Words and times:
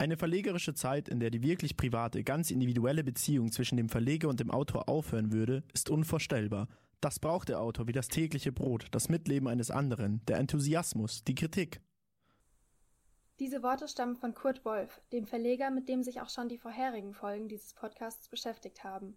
Eine 0.00 0.16
verlegerische 0.16 0.74
Zeit, 0.74 1.08
in 1.08 1.18
der 1.18 1.30
die 1.30 1.42
wirklich 1.42 1.76
private, 1.76 2.22
ganz 2.22 2.52
individuelle 2.52 3.02
Beziehung 3.02 3.50
zwischen 3.50 3.76
dem 3.76 3.88
Verleger 3.88 4.28
und 4.28 4.38
dem 4.38 4.52
Autor 4.52 4.88
aufhören 4.88 5.32
würde, 5.32 5.64
ist 5.74 5.90
unvorstellbar. 5.90 6.68
Das 7.00 7.18
braucht 7.18 7.48
der 7.48 7.60
Autor 7.60 7.88
wie 7.88 7.92
das 7.92 8.06
tägliche 8.06 8.52
Brot, 8.52 8.86
das 8.92 9.08
Mitleben 9.08 9.48
eines 9.48 9.72
anderen, 9.72 10.24
der 10.26 10.38
Enthusiasmus, 10.38 11.24
die 11.24 11.34
Kritik. 11.34 11.80
Diese 13.40 13.64
Worte 13.64 13.88
stammen 13.88 14.14
von 14.14 14.34
Kurt 14.34 14.64
Wolf, 14.64 15.00
dem 15.10 15.26
Verleger, 15.26 15.72
mit 15.72 15.88
dem 15.88 16.04
sich 16.04 16.20
auch 16.20 16.30
schon 16.30 16.48
die 16.48 16.58
vorherigen 16.58 17.12
Folgen 17.12 17.48
dieses 17.48 17.74
Podcasts 17.74 18.28
beschäftigt 18.28 18.84
haben. 18.84 19.16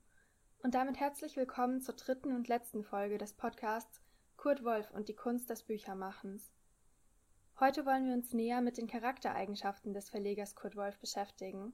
Und 0.63 0.73
damit 0.73 0.99
herzlich 0.99 1.37
willkommen 1.37 1.81
zur 1.81 1.95
dritten 1.95 2.35
und 2.35 2.47
letzten 2.47 2.83
Folge 2.83 3.19
des 3.19 3.33
Podcasts 3.33 4.01
Kurt 4.35 4.63
Wolf 4.63 4.89
und 4.89 5.09
die 5.09 5.15
Kunst 5.15 5.51
des 5.51 5.61
Büchermachens. 5.61 6.51
Heute 7.63 7.85
wollen 7.85 8.07
wir 8.07 8.15
uns 8.15 8.33
näher 8.33 8.59
mit 8.59 8.79
den 8.79 8.87
Charaktereigenschaften 8.87 9.93
des 9.93 10.09
Verlegers 10.09 10.55
Kurt 10.55 10.75
Wolf 10.75 10.97
beschäftigen. 10.97 11.73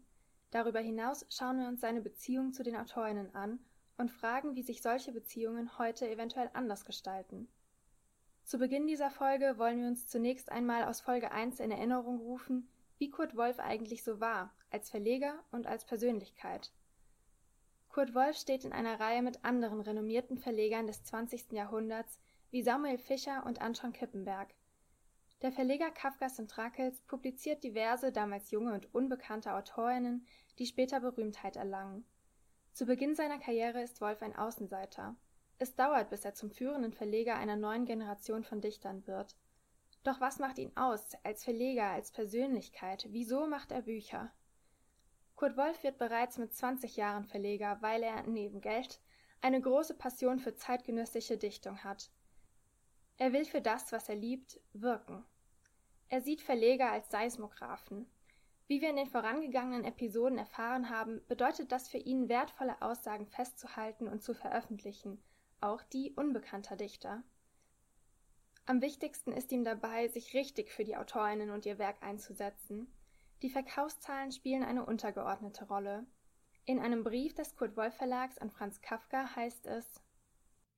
Darüber 0.51 0.81
hinaus 0.81 1.25
schauen 1.29 1.61
wir 1.61 1.69
uns 1.69 1.79
seine 1.79 2.01
Beziehung 2.01 2.51
zu 2.51 2.61
den 2.61 2.75
Autorinnen 2.75 3.33
an 3.33 3.61
und 3.97 4.11
fragen, 4.11 4.55
wie 4.55 4.63
sich 4.63 4.81
solche 4.81 5.13
Beziehungen 5.13 5.77
heute 5.77 6.09
eventuell 6.09 6.49
anders 6.51 6.83
gestalten. 6.83 7.47
Zu 8.43 8.57
Beginn 8.57 8.85
dieser 8.85 9.09
Folge 9.09 9.57
wollen 9.57 9.79
wir 9.79 9.87
uns 9.87 10.07
zunächst 10.07 10.51
einmal 10.51 10.83
aus 10.83 10.99
Folge 10.99 11.31
1 11.31 11.61
in 11.61 11.71
Erinnerung 11.71 12.19
rufen, 12.19 12.67
wie 12.97 13.09
Kurt 13.09 13.37
Wolf 13.37 13.57
eigentlich 13.57 14.03
so 14.03 14.19
war, 14.19 14.53
als 14.69 14.89
Verleger 14.89 15.41
und 15.51 15.67
als 15.67 15.85
Persönlichkeit. 15.85 16.73
Kurt 17.87 18.13
Wolf 18.13 18.35
steht 18.35 18.65
in 18.65 18.73
einer 18.73 18.99
Reihe 18.99 19.21
mit 19.21 19.45
anderen 19.45 19.79
renommierten 19.79 20.37
Verlegern 20.37 20.85
des 20.85 21.05
20. 21.05 21.53
Jahrhunderts 21.53 22.19
wie 22.51 22.61
Samuel 22.61 22.97
Fischer 22.97 23.45
und 23.45 23.61
Anton 23.61 23.93
Kippenberg, 23.93 24.53
der 25.41 25.51
Verleger 25.51 25.91
Kafkas 25.91 26.39
und 26.39 26.49
Trakels 26.49 27.01
publiziert 27.01 27.63
diverse, 27.63 28.11
damals 28.11 28.51
junge 28.51 28.73
und 28.73 28.93
unbekannte 28.93 29.53
Autorinnen, 29.53 30.25
die 30.57 30.65
später 30.65 30.99
Berühmtheit 30.99 31.55
erlangen. 31.55 32.05
Zu 32.73 32.85
Beginn 32.85 33.15
seiner 33.15 33.39
Karriere 33.39 33.81
ist 33.81 34.01
Wolf 34.01 34.21
ein 34.21 34.35
Außenseiter. 34.35 35.15
Es 35.59 35.75
dauert, 35.75 36.09
bis 36.09 36.25
er 36.25 36.33
zum 36.33 36.51
führenden 36.51 36.93
Verleger 36.93 37.35
einer 37.35 37.55
neuen 37.55 37.85
Generation 37.85 38.43
von 38.43 38.61
Dichtern 38.61 39.05
wird. 39.07 39.35
Doch 40.03 40.21
was 40.21 40.39
macht 40.39 40.59
ihn 40.59 40.75
aus, 40.75 41.13
als 41.23 41.43
Verleger, 41.43 41.87
als 41.87 42.11
Persönlichkeit? 42.11 43.07
Wieso 43.09 43.47
macht 43.47 43.71
er 43.71 43.81
Bücher? 43.81 44.31
Kurt 45.35 45.57
Wolf 45.57 45.83
wird 45.83 45.97
bereits 45.97 46.37
mit 46.37 46.53
20 46.53 46.95
Jahren 46.95 47.25
Verleger, 47.25 47.77
weil 47.81 48.01
er, 48.01 48.23
neben 48.23 48.61
Geld, 48.61 48.99
eine 49.41 49.61
große 49.61 49.95
Passion 49.95 50.39
für 50.39 50.55
zeitgenössische 50.55 51.37
Dichtung 51.37 51.83
hat. 51.83 52.09
Er 53.17 53.33
will 53.33 53.45
für 53.45 53.61
das, 53.61 53.91
was 53.91 54.09
er 54.09 54.15
liebt, 54.15 54.59
wirken. 54.73 55.25
Er 56.09 56.21
sieht 56.21 56.41
Verleger 56.41 56.91
als 56.91 57.09
Seismographen. 57.09 58.07
Wie 58.67 58.81
wir 58.81 58.89
in 58.89 58.95
den 58.95 59.07
vorangegangenen 59.07 59.85
Episoden 59.85 60.37
erfahren 60.37 60.89
haben, 60.89 61.21
bedeutet 61.27 61.71
das 61.71 61.89
für 61.89 61.97
ihn, 61.97 62.29
wertvolle 62.29 62.81
Aussagen 62.81 63.25
festzuhalten 63.25 64.07
und 64.07 64.21
zu 64.21 64.33
veröffentlichen, 64.33 65.21
auch 65.61 65.81
die 65.83 66.13
unbekannter 66.15 66.75
Dichter. 66.75 67.23
Am 68.65 68.81
wichtigsten 68.81 69.31
ist 69.31 69.51
ihm 69.51 69.63
dabei, 69.63 70.09
sich 70.09 70.33
richtig 70.33 70.69
für 70.69 70.83
die 70.83 70.97
Autorinnen 70.97 71.49
und 71.49 71.65
ihr 71.65 71.79
Werk 71.79 72.03
einzusetzen. 72.03 72.91
Die 73.41 73.49
Verkaufszahlen 73.49 74.31
spielen 74.31 74.63
eine 74.63 74.85
untergeordnete 74.85 75.65
Rolle. 75.67 76.05
In 76.65 76.79
einem 76.79 77.03
Brief 77.03 77.33
des 77.33 77.55
Kurt 77.55 77.77
Wolf 77.77 77.95
Verlags 77.95 78.37
an 78.37 78.51
Franz 78.51 78.81
Kafka 78.81 79.35
heißt 79.35 79.65
es 79.67 80.01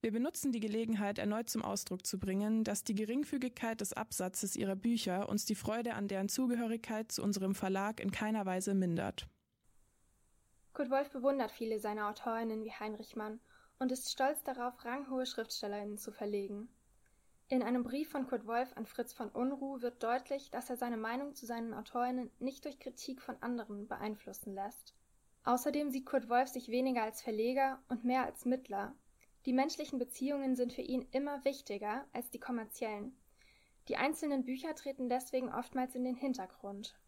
wir 0.02 0.14
benutzen 0.14 0.54
die 0.54 0.62
Gelegenheit, 0.62 1.20
erneut 1.20 1.50
zum 1.50 1.62
Ausdruck 1.62 2.06
zu 2.06 2.20
bringen, 2.20 2.64
dass 2.64 2.86
die 2.86 2.96
Geringfügigkeit 2.96 3.82
des 3.82 3.92
Absatzes 3.92 4.56
ihrer 4.56 4.78
Bücher 4.78 5.28
uns 5.28 5.44
die 5.44 5.56
Freude 5.56 5.94
an 5.94 6.08
deren 6.08 6.30
Zugehörigkeit 6.30 7.12
zu 7.12 7.22
unserem 7.22 7.54
Verlag 7.54 8.00
in 8.00 8.12
keiner 8.12 8.46
Weise 8.46 8.74
mindert. 8.74 9.28
Kurt 10.72 10.90
Wolf 10.90 11.10
bewundert 11.10 11.52
viele 11.52 11.80
seiner 11.80 12.08
Autorinnen 12.08 12.64
wie 12.64 12.72
Heinrich 12.72 13.18
Mann 13.18 13.42
und 13.78 13.92
ist 13.92 14.10
stolz 14.10 14.42
darauf, 14.44 14.86
ranghohe 14.86 15.26
Schriftstellerinnen 15.26 15.98
zu 15.98 16.14
verlegen. 16.14 16.70
In 17.50 17.62
einem 17.62 17.84
Brief 17.84 18.10
von 18.10 18.26
Kurt 18.26 18.48
Wolf 18.48 18.72
an 18.78 18.86
Fritz 18.86 19.12
von 19.12 19.28
Unruh 19.28 19.82
wird 19.82 20.02
deutlich, 20.02 20.50
dass 20.50 20.70
er 20.70 20.78
seine 20.78 20.98
Meinung 20.98 21.36
zu 21.36 21.46
seinen 21.46 21.74
Autorinnen 21.74 22.32
nicht 22.40 22.64
durch 22.64 22.80
Kritik 22.80 23.22
von 23.22 23.36
anderen 23.42 23.90
beeinflussen 23.90 24.54
lässt. 24.54 24.94
Außerdem 25.44 25.90
sieht 25.90 26.06
Kurt 26.06 26.30
Wolf 26.30 26.48
sich 26.48 26.70
weniger 26.70 27.04
als 27.04 27.22
Verleger 27.22 27.82
und 27.90 28.06
mehr 28.06 28.26
als 28.26 28.46
Mittler, 28.46 28.96
die 29.46 29.54
menschlichen 29.54 30.00
Beziehungen 30.00 30.56
sind 30.56 30.74
für 30.74 30.82
ihn 30.82 31.08
immer 31.12 31.44
wichtiger 31.46 32.06
als 32.14 32.30
die 32.30 32.40
kommerziellen. 32.40 33.18
Die 33.88 33.98
einzelnen 33.98 34.44
Bücher 34.44 34.76
treten 34.76 35.10
deswegen 35.10 35.52
oftmals 35.54 35.96
in 35.96 36.04
den 36.04 36.16
Hintergrund. 36.16 37.00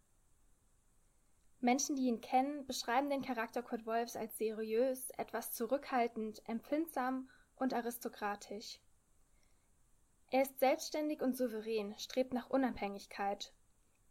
Menschen, 1.60 1.94
die 1.94 2.06
ihn 2.06 2.20
kennen, 2.20 2.66
beschreiben 2.66 3.08
den 3.08 3.22
Charakter 3.22 3.62
Kurt 3.62 3.86
Wolfs 3.86 4.16
als 4.16 4.36
seriös, 4.36 5.10
etwas 5.10 5.52
zurückhaltend, 5.52 6.42
empfindsam 6.48 7.28
und 7.54 7.72
aristokratisch. 7.72 8.80
Er 10.32 10.42
ist 10.42 10.58
selbstständig 10.58 11.22
und 11.22 11.36
souverän, 11.36 11.96
strebt 11.98 12.32
nach 12.32 12.50
Unabhängigkeit. 12.50 13.52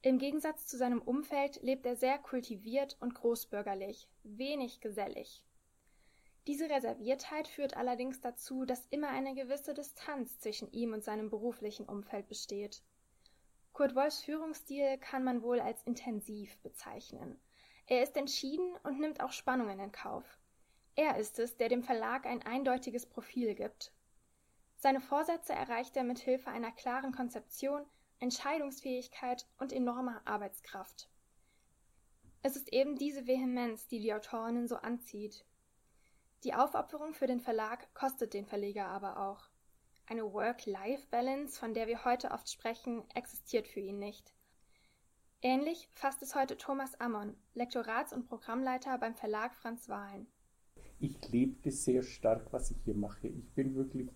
Im 0.01 0.17
Gegensatz 0.17 0.65
zu 0.65 0.77
seinem 0.77 1.01
Umfeld 1.01 1.61
lebt 1.61 1.85
er 1.85 1.95
sehr 1.95 2.19
kultiviert 2.19 2.95
und 3.01 3.15
großbürgerlich, 3.15 4.07
wenig 4.23 4.79
gesellig. 4.79 5.43
Diese 6.47 6.69
Reserviertheit 6.69 7.47
führt 7.47 7.77
allerdings 7.77 8.19
dazu, 8.19 8.65
dass 8.65 8.87
immer 8.87 9.09
eine 9.09 9.35
gewisse 9.35 9.73
Distanz 9.73 10.39
zwischen 10.39 10.71
ihm 10.71 10.93
und 10.93 11.03
seinem 11.03 11.29
beruflichen 11.29 11.85
Umfeld 11.85 12.27
besteht. 12.27 12.81
Kurt 13.73 13.95
Wolfs 13.95 14.21
Führungsstil 14.23 14.97
kann 14.97 15.23
man 15.23 15.43
wohl 15.43 15.59
als 15.59 15.83
intensiv 15.83 16.57
bezeichnen. 16.59 17.39
Er 17.85 18.03
ist 18.03 18.17
entschieden 18.17 18.75
und 18.83 18.99
nimmt 18.99 19.21
auch 19.21 19.31
Spannungen 19.31 19.79
in 19.79 19.91
Kauf. 19.91 20.23
Er 20.95 21.17
ist 21.17 21.39
es, 21.39 21.57
der 21.57 21.69
dem 21.69 21.83
Verlag 21.83 22.25
ein 22.25 22.41
eindeutiges 22.41 23.05
Profil 23.05 23.55
gibt. 23.55 23.93
Seine 24.77 24.99
Vorsätze 24.99 25.53
erreicht 25.53 25.95
er 25.95 26.03
mit 26.03 26.19
Hilfe 26.19 26.49
einer 26.49 26.71
klaren 26.71 27.11
Konzeption, 27.11 27.85
Entscheidungsfähigkeit 28.19 29.47
und 29.59 29.71
enormer 29.71 30.21
Arbeitskraft. 30.25 31.07
Es 32.43 32.55
ist 32.55 32.73
eben 32.73 32.97
diese 32.97 33.27
Vehemenz, 33.27 33.87
die 33.87 33.99
die 33.99 34.13
Autorinnen 34.13 34.67
so 34.67 34.77
anzieht, 34.77 35.45
die 36.43 36.53
Aufopferung 36.53 37.13
für 37.13 37.27
den 37.27 37.39
Verlag 37.39 37.93
kostet 37.93 38.33
den 38.33 38.45
Verleger 38.45 38.87
aber 38.87 39.17
auch. 39.17 39.49
Eine 40.07 40.33
Work-Life-Balance, 40.33 41.59
von 41.59 41.73
der 41.73 41.87
wir 41.87 42.03
heute 42.03 42.31
oft 42.31 42.49
sprechen, 42.49 43.03
existiert 43.13 43.67
für 43.67 43.79
ihn 43.79 43.99
nicht. 43.99 44.33
Ähnlich 45.43 45.89
fasst 45.93 46.21
es 46.21 46.35
heute 46.35 46.57
Thomas 46.57 46.99
Ammon, 46.99 47.35
Lektorats- 47.55 48.13
und 48.13 48.27
Programmleiter 48.27 48.97
beim 48.97 49.15
Verlag 49.15 49.55
Franz 49.55 49.87
Wahlen. 49.89 50.27
Ich 50.99 51.31
lebe 51.31 51.71
sehr 51.71 52.03
stark, 52.03 52.51
was 52.51 52.71
ich 52.71 52.77
hier 52.83 52.95
mache. 52.95 53.27
Ich 53.27 53.51
bin 53.53 53.75
wirklich 53.75 54.09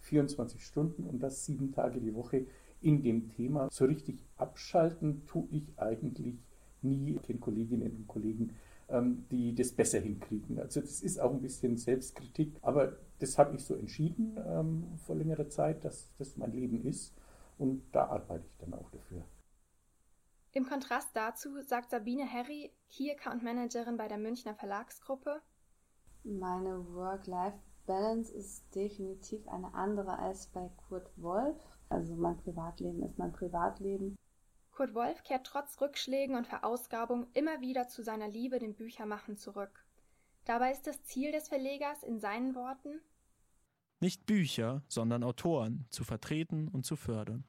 24 0.00 0.64
Stunden 0.64 1.04
und 1.04 1.18
das 1.18 1.44
sieben 1.44 1.72
Tage 1.72 2.00
die 2.00 2.14
Woche 2.14 2.46
in 2.80 3.02
dem 3.02 3.28
Thema. 3.28 3.68
So 3.70 3.84
richtig 3.84 4.18
abschalten 4.36 5.26
tue 5.26 5.48
ich 5.50 5.78
eigentlich 5.78 6.38
nie 6.82 7.18
den 7.28 7.40
Kolleginnen 7.40 7.94
und 7.94 8.08
Kollegen 8.08 8.56
ähm, 8.90 9.26
die 9.30 9.54
das 9.54 9.72
besser 9.72 10.00
hinkriegen. 10.00 10.58
Also 10.58 10.80
das 10.80 11.02
ist 11.02 11.20
auch 11.20 11.32
ein 11.32 11.42
bisschen 11.42 11.76
Selbstkritik, 11.76 12.58
aber 12.62 12.96
das 13.18 13.38
habe 13.38 13.54
ich 13.56 13.64
so 13.64 13.74
entschieden 13.74 14.38
ähm, 14.46 14.98
vor 15.04 15.16
längerer 15.16 15.48
Zeit, 15.48 15.84
dass 15.84 16.10
das 16.18 16.36
mein 16.36 16.52
Leben 16.52 16.84
ist 16.84 17.14
und 17.58 17.82
da 17.92 18.06
arbeite 18.06 18.46
ich 18.46 18.56
dann 18.58 18.74
auch 18.74 18.90
dafür. 18.90 19.24
Im 20.52 20.66
Kontrast 20.66 21.10
dazu 21.14 21.60
sagt 21.60 21.90
Sabine 21.90 22.26
Herry, 22.26 22.72
Key 22.88 23.10
Account 23.12 23.42
Managerin 23.42 23.96
bei 23.96 24.08
der 24.08 24.18
Münchner 24.18 24.54
Verlagsgruppe, 24.54 25.40
meine 26.24 26.92
Work-Life-Balance 26.92 28.34
ist 28.34 28.74
definitiv 28.74 29.48
eine 29.48 29.72
andere 29.72 30.18
als 30.18 30.48
bei 30.48 30.70
Kurt 30.88 31.10
Wolf. 31.16 31.56
Also 31.88 32.14
mein 32.14 32.36
Privatleben 32.36 33.02
ist 33.02 33.18
mein 33.18 33.32
Privatleben 33.32 34.18
Kurt 34.70 34.94
Wolf 34.94 35.22
kehrt 35.24 35.46
trotz 35.46 35.80
Rückschlägen 35.80 36.36
und 36.36 36.46
Verausgabung 36.46 37.26
immer 37.34 37.60
wieder 37.60 37.88
zu 37.88 38.02
seiner 38.02 38.28
Liebe 38.28 38.58
dem 38.58 38.74
Büchermachen 38.74 39.36
zurück. 39.36 39.84
Dabei 40.44 40.72
ist 40.72 40.86
das 40.86 41.02
Ziel 41.04 41.32
des 41.32 41.48
Verlegers 41.48 42.02
in 42.02 42.18
seinen 42.20 42.54
Worten 42.54 43.00
nicht 44.02 44.24
Bücher, 44.24 44.82
sondern 44.88 45.22
Autoren 45.22 45.86
zu 45.90 46.04
vertreten 46.04 46.68
und 46.68 46.86
zu 46.86 46.96
fördern. 46.96 47.44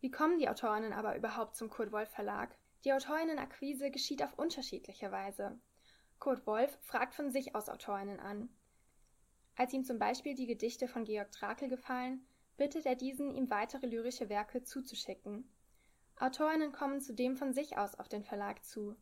Wie 0.00 0.10
kommen 0.10 0.38
die 0.38 0.48
Autorinnen 0.50 0.92
aber 0.92 1.16
überhaupt 1.16 1.56
zum 1.56 1.70
Kurt 1.70 1.90
Wolf 1.90 2.10
Verlag? 2.10 2.54
Die 2.84 2.92
Autorinnenakquise 2.92 3.90
geschieht 3.90 4.22
auf 4.22 4.38
unterschiedliche 4.38 5.10
Weise. 5.10 5.58
Kurt 6.18 6.46
Wolf 6.46 6.78
fragt 6.82 7.14
von 7.14 7.32
sich 7.32 7.54
aus 7.54 7.70
Autorinnen 7.70 8.20
an. 8.20 8.50
Als 9.56 9.72
ihm 9.72 9.84
zum 9.84 9.98
Beispiel 9.98 10.34
die 10.34 10.46
Gedichte 10.46 10.86
von 10.86 11.04
Georg 11.04 11.32
Trakel 11.32 11.70
gefallen, 11.70 12.26
bittet 12.56 12.86
er 12.86 12.94
diesen, 12.94 13.30
ihm 13.34 13.50
weitere 13.50 13.86
lyrische 13.86 14.28
Werke 14.28 14.62
zuzuschicken. 14.62 15.48
Autorinnen 16.16 16.72
kommen 16.72 17.00
zudem 17.00 17.36
von 17.36 17.52
sich 17.52 17.76
aus 17.76 17.94
auf 17.96 18.08
den 18.08 18.24
Verlag 18.24 18.64
zu. 18.64 18.96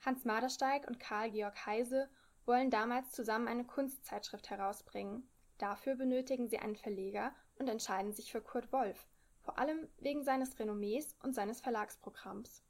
Hans 0.00 0.24
Madersteig 0.24 0.86
und 0.86 1.00
Karl 1.00 1.30
Georg 1.30 1.66
Heise 1.66 2.08
wollen 2.44 2.70
damals 2.70 3.10
zusammen 3.10 3.48
eine 3.48 3.64
Kunstzeitschrift 3.64 4.50
herausbringen. 4.50 5.28
Dafür 5.58 5.96
benötigen 5.96 6.48
sie 6.48 6.58
einen 6.58 6.76
Verleger 6.76 7.34
und 7.58 7.68
entscheiden 7.68 8.12
sich 8.12 8.30
für 8.30 8.40
Kurt 8.40 8.72
Wolf, 8.72 9.08
vor 9.40 9.58
allem 9.58 9.88
wegen 9.98 10.22
seines 10.22 10.58
Renommees 10.58 11.16
und 11.22 11.34
seines 11.34 11.60
Verlagsprogramms. 11.60 12.62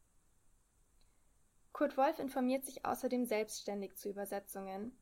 Kurt 1.73 1.97
Wolf 1.97 2.19
informiert 2.19 2.65
sich 2.65 2.85
außerdem 2.85 3.25
selbstständig 3.25 3.97
zu 3.97 4.09
Übersetzungen. 4.09 4.99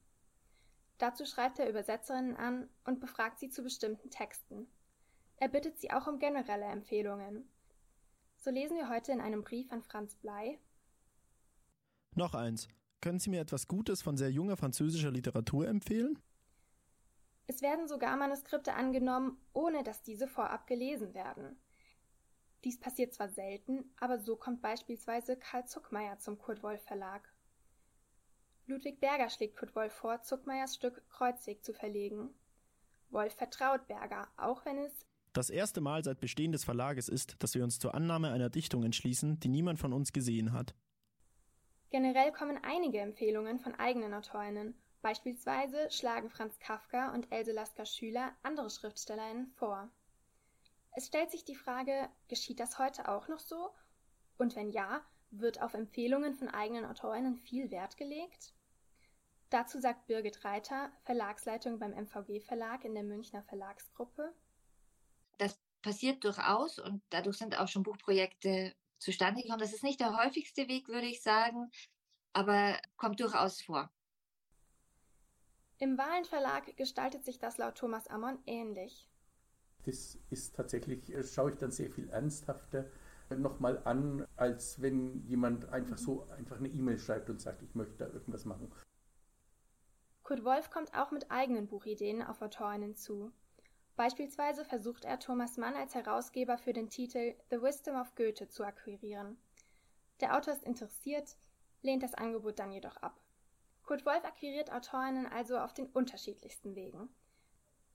Dazu 0.99 1.27
schreibt 1.27 1.59
er 1.59 1.69
Übersetzerinnen 1.69 2.37
an 2.37 2.69
und 2.85 3.01
befragt 3.01 3.39
sie 3.39 3.51
zu 3.51 3.63
bestimmten 3.63 4.11
Texten. 4.11 4.67
Er 5.37 5.49
bittet 5.49 5.79
sie 5.79 5.91
auch 5.91 6.07
um 6.07 6.19
generelle 6.19 6.65
Empfehlungen. 6.65 7.49
So 8.37 8.51
lesen 8.51 8.77
wir 8.77 8.89
heute 8.89 9.13
in 9.13 9.21
einem 9.21 9.43
Brief 9.43 9.71
an 9.71 9.83
Franz 9.83 10.15
Blei. 10.15 10.59
Noch 12.15 12.35
eins. 12.35 12.69
Können 13.03 13.19
Sie 13.19 13.29
mir 13.29 13.41
etwas 13.41 13.69
Gutes 13.69 14.01
von 14.03 14.17
sehr 14.17 14.31
junger 14.31 14.57
französischer 14.57 15.11
Literatur 15.11 15.69
empfehlen? 15.69 16.19
Es 17.47 17.63
werden 17.63 17.87
sogar 17.87 18.17
Manuskripte 18.17 18.75
angenommen, 18.75 19.39
ohne 19.53 19.85
dass 19.85 20.03
diese 20.03 20.27
vorab 20.27 20.67
gelesen 20.67 21.15
werden. 21.15 21.57
Dies 22.65 22.81
passiert 22.81 23.15
zwar 23.15 23.29
selten, 23.29 23.93
aber 24.01 24.19
so 24.19 24.35
kommt 24.35 24.63
beispielsweise 24.63 25.37
Karl 25.37 25.67
Zuckmeier 25.67 26.19
zum 26.19 26.39
Kurt 26.39 26.63
Wolf 26.63 26.83
Verlag. 26.83 27.33
Ludwig 28.67 29.01
Berger 29.01 29.31
schlägt 29.31 29.57
Kurt 29.57 29.75
Wolf 29.77 29.93
vor, 29.93 30.23
Zuckmeyers 30.23 30.75
Stück 30.75 31.09
Kreuzweg 31.09 31.65
zu 31.65 31.73
verlegen. 31.73 32.35
Wolf 33.11 33.35
vertraut 33.35 33.87
Berger, 33.87 34.29
auch 34.37 34.65
wenn 34.65 34.79
es 34.79 35.07
das 35.33 35.51
erste 35.51 35.83
Mal 35.83 36.03
seit 36.03 36.19
Bestehen 36.19 36.51
des 36.51 36.65
Verlages 36.65 37.11
ist, 37.11 37.37
dass 37.41 37.55
wir 37.55 37.63
uns 37.63 37.79
zur 37.79 37.95
Annahme 37.95 38.33
einer 38.33 38.49
Dichtung 38.49 38.85
entschließen, 38.85 39.39
die 39.39 39.49
niemand 39.49 39.79
von 39.79 39.93
uns 39.93 40.15
gesehen 40.15 40.53
hat. 40.53 40.75
Generell 41.91 42.33
kommen 42.33 42.59
einige 42.63 43.01
Empfehlungen 43.01 43.61
von 43.61 43.75
eigenen 43.75 44.15
Autorinnen. 44.15 44.75
Beispielsweise 45.03 45.91
schlagen 45.91 46.31
Franz 46.31 46.59
Kafka 46.59 47.13
und 47.13 47.31
Else 47.31 47.53
Lasker 47.53 47.85
Schüler 47.85 48.33
andere 48.43 48.71
Schriftstellerinnen 48.71 49.53
vor. 49.57 49.91
Es 50.97 51.07
stellt 51.07 51.31
sich 51.31 51.45
die 51.45 51.55
Frage, 51.55 52.09
geschieht 52.29 52.59
das 52.59 52.79
heute 52.79 53.07
auch 53.09 53.29
noch 53.29 53.41
so? 53.41 53.71
Und 54.39 54.57
wenn 54.57 54.71
ja, 54.71 55.03
wird 55.31 55.61
auf 55.61 55.75
Empfehlungen 55.75 56.35
von 56.35 56.49
eigenen 56.49 56.85
Autorinnen 56.85 57.37
viel 57.37 57.71
Wert 57.71 57.97
gelegt? 57.97 58.55
Dazu 59.51 59.81
sagt 59.81 60.07
Birgit 60.07 60.45
Reiter, 60.45 60.91
Verlagsleitung 61.05 61.79
beim 61.79 61.93
MVG 61.93 62.41
Verlag 62.41 62.85
in 62.85 62.95
der 62.95 63.05
Münchner 63.05 63.43
Verlagsgruppe. 63.45 64.35
Das 65.39 65.59
passiert 65.83 66.25
durchaus 66.25 66.79
und 66.79 67.03
dadurch 67.11 67.39
sind 67.39 67.57
auch 67.59 67.69
schon 67.69 67.85
Buchprojekte 67.85 68.75
zustande 68.99 69.43
gekommen. 69.43 69.61
Das 69.61 69.73
ist 69.73 69.85
nicht 69.85 70.01
der 70.01 70.17
häufigste 70.17 70.67
Weg, 70.69 70.89
würde 70.89 71.07
ich 71.07 71.23
sagen, 71.23 71.71
aber 72.33 72.81
kommt 72.97 73.21
durchaus 73.21 73.63
vor. 73.63 73.91
Im 75.79 75.99
Wahlenverlag 75.99 76.77
gestaltet 76.77 77.25
sich 77.25 77.39
das 77.39 77.59
laut 77.59 77.77
Thomas 77.77 78.09
Ammon 78.09 78.39
ähnlich. 78.47 79.07
Das 79.85 80.19
ist 80.31 80.57
tatsächlich, 80.57 81.13
äh, 81.13 81.23
schaue 81.23 81.51
ich 81.51 81.57
dann 81.59 81.71
sehr 81.71 81.91
viel 81.91 82.09
ernsthafter 82.09 82.91
nochmal 83.31 83.83
an, 83.85 84.27
als 84.37 84.81
wenn 84.81 85.27
jemand 85.27 85.69
einfach 85.71 85.99
so 85.99 86.29
einfach 86.31 86.59
eine 86.59 86.69
E-Mail 86.69 86.99
schreibt 86.99 87.29
und 87.31 87.41
sagt, 87.41 87.63
ich 87.63 87.75
möchte 87.75 87.97
da 87.97 88.07
irgendwas 88.07 88.45
machen. 88.45 88.73
Kurt 90.23 90.45
Wolf 90.45 90.71
kommt 90.71 90.95
auch 90.95 91.11
mit 91.11 91.31
eigenen 91.31 91.69
Buchideen 91.69 92.23
auf 92.23 92.43
Autorinnen 92.43 92.97
zu. 92.97 93.33
Beispielsweise 93.97 94.65
versucht 94.65 95.05
er 95.05 95.19
Thomas 95.19 95.57
Mann 95.57 95.75
als 95.75 95.95
Herausgeber 95.95 96.59
für 96.59 96.73
den 96.73 96.91
Titel 96.91 97.35
The 97.51 97.63
Wisdom 97.63 97.97
of 97.97 98.15
Goethe 98.15 98.49
zu 98.49 98.65
akquirieren. 98.65 99.39
Der 100.21 100.37
Autor 100.37 100.55
ist 100.55 100.65
interessiert, 100.65 101.37
lehnt 101.83 102.03
das 102.03 102.15
Angebot 102.15 102.59
dann 102.59 102.73
jedoch 102.73 102.97
ab. 102.99 103.21
Kurt 103.85 104.05
Wolf 104.05 104.25
akquiriert 104.25 104.73
Autorinnen 104.73 105.27
also 105.27 105.59
auf 105.59 105.73
den 105.73 105.87
unterschiedlichsten 105.87 106.75
Wegen. 106.75 107.09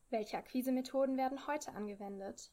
Welche 0.09 0.37
Akquisemethoden 0.37 1.17
werden 1.17 1.47
heute 1.47 1.73
angewendet? 1.73 2.51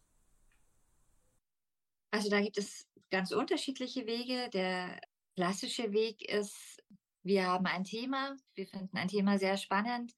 Also 2.10 2.30
da 2.30 2.40
gibt 2.40 2.58
es 2.58 2.88
ganz 3.10 3.32
unterschiedliche 3.32 4.06
Wege. 4.06 4.48
Der 4.50 5.00
klassische 5.36 5.92
Weg 5.92 6.22
ist, 6.22 6.82
wir 7.22 7.46
haben 7.46 7.66
ein 7.66 7.84
Thema, 7.84 8.36
wir 8.54 8.66
finden 8.66 8.96
ein 8.96 9.08
Thema 9.08 9.38
sehr 9.38 9.56
spannend 9.56 10.14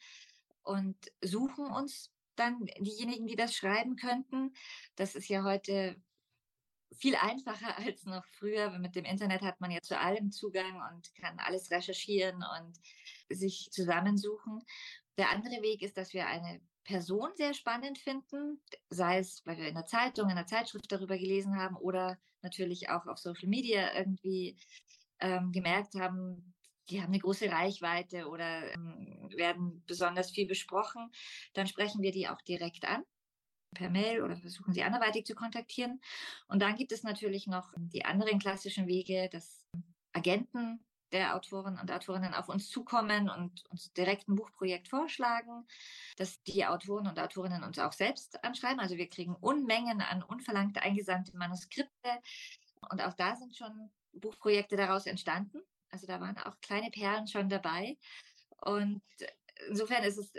und 0.62 0.96
suchen 1.22 1.66
uns 1.66 2.12
dann 2.36 2.66
diejenigen, 2.78 3.26
die 3.26 3.36
das 3.36 3.54
schreiben 3.54 3.96
könnten. 3.96 4.54
Das 4.94 5.14
ist 5.14 5.28
ja 5.28 5.44
heute 5.44 6.00
viel 6.96 7.16
einfacher 7.16 7.76
als 7.78 8.04
noch 8.04 8.24
früher. 8.38 8.78
Mit 8.78 8.94
dem 8.94 9.04
Internet 9.04 9.42
hat 9.42 9.60
man 9.60 9.70
ja 9.70 9.80
zu 9.82 9.98
allem 9.98 10.30
Zugang 10.30 10.80
und 10.92 11.14
kann 11.16 11.38
alles 11.38 11.70
recherchieren 11.70 12.42
und 12.58 12.78
sich 13.28 13.68
zusammensuchen. 13.70 14.62
Der 15.18 15.30
andere 15.30 15.60
Weg 15.62 15.82
ist, 15.82 15.96
dass 15.96 16.14
wir 16.14 16.26
eine 16.26 16.60
Person 16.84 17.30
sehr 17.36 17.54
spannend 17.54 17.98
finden, 17.98 18.60
sei 18.88 19.18
es, 19.18 19.44
weil 19.46 19.58
wir 19.58 19.68
in 19.68 19.74
der 19.74 19.86
Zeitung, 19.86 20.28
in 20.30 20.36
der 20.36 20.46
Zeitschrift 20.46 20.90
darüber 20.90 21.18
gelesen 21.18 21.56
haben 21.56 21.76
oder 21.76 22.18
natürlich 22.42 22.88
auch 22.88 23.06
auf 23.06 23.18
Social 23.18 23.48
Media 23.48 23.94
irgendwie 23.94 24.56
ähm, 25.20 25.52
gemerkt 25.52 25.94
haben, 25.94 26.54
die 26.88 27.00
haben 27.00 27.12
eine 27.12 27.20
große 27.20 27.50
Reichweite 27.50 28.28
oder 28.28 28.72
ähm, 28.74 29.30
werden 29.36 29.84
besonders 29.86 30.30
viel 30.30 30.46
besprochen, 30.46 31.10
dann 31.54 31.66
sprechen 31.66 32.02
wir 32.02 32.12
die 32.12 32.28
auch 32.28 32.40
direkt 32.42 32.84
an 32.84 33.04
per 33.74 33.90
Mail 33.90 34.22
oder 34.22 34.36
versuchen 34.36 34.72
sie 34.72 34.82
anderweitig 34.82 35.26
zu 35.26 35.34
kontaktieren. 35.34 36.00
Und 36.48 36.60
dann 36.60 36.74
gibt 36.74 36.90
es 36.90 37.04
natürlich 37.04 37.46
noch 37.46 37.72
die 37.76 38.04
anderen 38.04 38.40
klassischen 38.40 38.88
Wege, 38.88 39.28
dass 39.30 39.64
Agenten 40.12 40.84
der 41.12 41.34
Autoren 41.34 41.78
und 41.78 41.90
Autorinnen 41.90 42.34
auf 42.34 42.48
uns 42.48 42.68
zukommen 42.68 43.28
und 43.28 43.64
uns 43.70 43.92
direkt 43.92 44.28
ein 44.28 44.36
Buchprojekt 44.36 44.88
vorschlagen, 44.88 45.66
dass 46.16 46.42
die 46.42 46.64
Autoren 46.66 47.06
und 47.06 47.18
Autorinnen 47.18 47.64
uns 47.64 47.78
auch 47.78 47.92
selbst 47.92 48.42
anschreiben. 48.44 48.80
Also 48.80 48.96
wir 48.96 49.08
kriegen 49.08 49.34
Unmengen 49.34 50.00
an 50.00 50.22
unverlangt 50.22 50.82
eingesandte 50.82 51.36
Manuskripte 51.36 52.20
und 52.90 53.02
auch 53.02 53.14
da 53.14 53.36
sind 53.36 53.56
schon 53.56 53.90
Buchprojekte 54.12 54.76
daraus 54.76 55.06
entstanden. 55.06 55.60
Also 55.90 56.06
da 56.06 56.20
waren 56.20 56.38
auch 56.38 56.60
kleine 56.60 56.90
Perlen 56.90 57.26
schon 57.26 57.48
dabei. 57.48 57.96
Und 58.62 59.02
insofern 59.68 60.04
ist 60.04 60.18
es, 60.18 60.32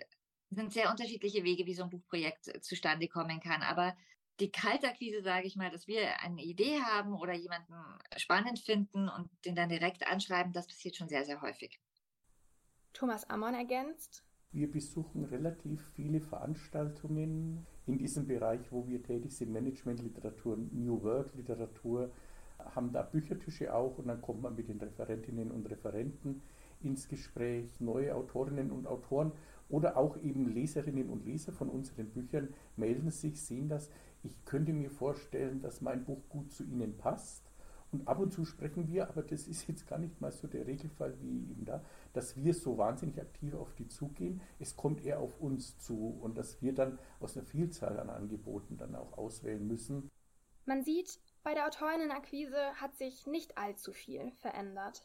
sind 0.50 0.74
sehr 0.74 0.90
unterschiedliche 0.90 1.44
Wege, 1.44 1.66
wie 1.66 1.74
so 1.74 1.84
ein 1.84 1.90
Buchprojekt 1.90 2.64
zustande 2.64 3.08
kommen 3.08 3.40
kann. 3.40 3.62
Aber 3.62 3.96
die 4.40 4.52
Kaltakquise, 4.52 5.22
sage 5.22 5.48
ich 5.48 5.56
mal, 5.56 5.70
dass 5.70 5.88
wir 5.88 6.20
eine 6.22 6.42
Idee 6.42 6.80
haben 6.82 7.14
oder 7.14 7.34
jemanden 7.34 7.74
spannend 8.18 8.60
finden 8.60 9.10
und 9.10 9.30
den 9.46 9.56
dann 9.56 9.70
direkt 9.70 10.08
anschreiben, 10.08 10.54
das 10.54 10.68
passiert 10.68 10.96
schon 10.96 11.10
sehr, 11.10 11.26
sehr 11.26 11.42
häufig. 11.42 11.80
Thomas 12.94 13.30
Ammon 13.30 13.54
ergänzt. 13.54 14.24
Wir 14.52 14.70
besuchen 14.70 15.24
relativ 15.26 15.82
viele 15.96 16.20
Veranstaltungen 16.20 17.66
in 17.86 17.98
diesem 17.98 18.28
Bereich, 18.28 18.72
wo 18.72 18.88
wir 18.88 19.02
tätig 19.02 19.32
sind, 19.32 19.52
Managementliteratur, 19.54 20.58
New 20.58 21.02
Work 21.04 21.34
Literatur, 21.36 22.12
haben 22.60 22.92
da 22.92 23.02
Büchertische 23.02 23.74
auch 23.74 23.98
und 23.98 24.08
dann 24.08 24.22
kommt 24.22 24.42
man 24.42 24.56
mit 24.56 24.68
den 24.68 24.80
Referentinnen 24.80 25.52
und 25.52 25.70
Referenten 25.70 26.42
ins 26.82 27.08
Gespräch, 27.08 27.80
neue 27.80 28.16
Autorinnen 28.16 28.72
und 28.72 28.88
Autoren 28.88 29.32
oder 29.70 29.98
auch 29.98 30.18
eben 30.18 30.54
Leserinnen 30.54 31.10
und 31.10 31.26
Leser 31.26 31.54
von 31.54 31.70
unseren 31.70 32.10
Büchern 32.10 32.54
melden 32.76 33.10
sich, 33.10 33.42
sehen 33.42 33.70
das. 33.70 33.90
Ich 34.24 34.46
könnte 34.46 34.74
mir 34.74 34.92
vorstellen, 34.92 35.62
dass 35.62 35.82
mein 35.82 36.04
Buch 36.06 36.22
gut 36.30 36.52
zu 36.52 36.64
Ihnen 36.64 36.98
passt. 36.98 37.52
Und 37.92 38.08
ab 38.08 38.20
und 38.20 38.32
zu 38.32 38.46
sprechen 38.46 38.88
wir, 38.88 39.10
aber 39.10 39.22
das 39.22 39.48
ist 39.48 39.68
jetzt 39.68 39.86
gar 39.86 40.00
nicht 40.00 40.22
mal 40.22 40.32
so 40.32 40.48
der 40.48 40.66
Regelfall 40.66 41.20
wie 41.20 41.52
eben 41.52 41.66
da, 41.66 41.84
dass 42.14 42.38
wir 42.38 42.54
so 42.54 42.78
wahnsinnig 42.78 43.20
aktiv 43.20 43.54
auf 43.54 43.74
die 43.74 43.88
zugehen. 43.88 44.42
Es 44.60 44.78
kommt 44.78 45.04
eher 45.04 45.20
auf 45.20 45.42
uns 45.42 45.78
zu 45.78 46.18
und 46.22 46.38
dass 46.38 46.62
wir 46.62 46.74
dann 46.74 47.00
aus 47.20 47.36
einer 47.36 47.46
Vielzahl 47.46 48.00
an 48.00 48.10
Angeboten 48.10 48.78
dann 48.78 48.96
auch 48.96 49.18
auswählen 49.18 49.68
müssen. 49.68 50.10
Man 50.66 50.84
sieht, 50.84 51.20
bei 51.44 51.54
der 51.54 51.68
Autorinnenakquise 51.68 52.76
hat 52.76 52.96
sich 52.96 53.28
nicht 53.28 53.58
allzu 53.58 53.92
viel 53.92 54.32
verändert. 54.40 55.04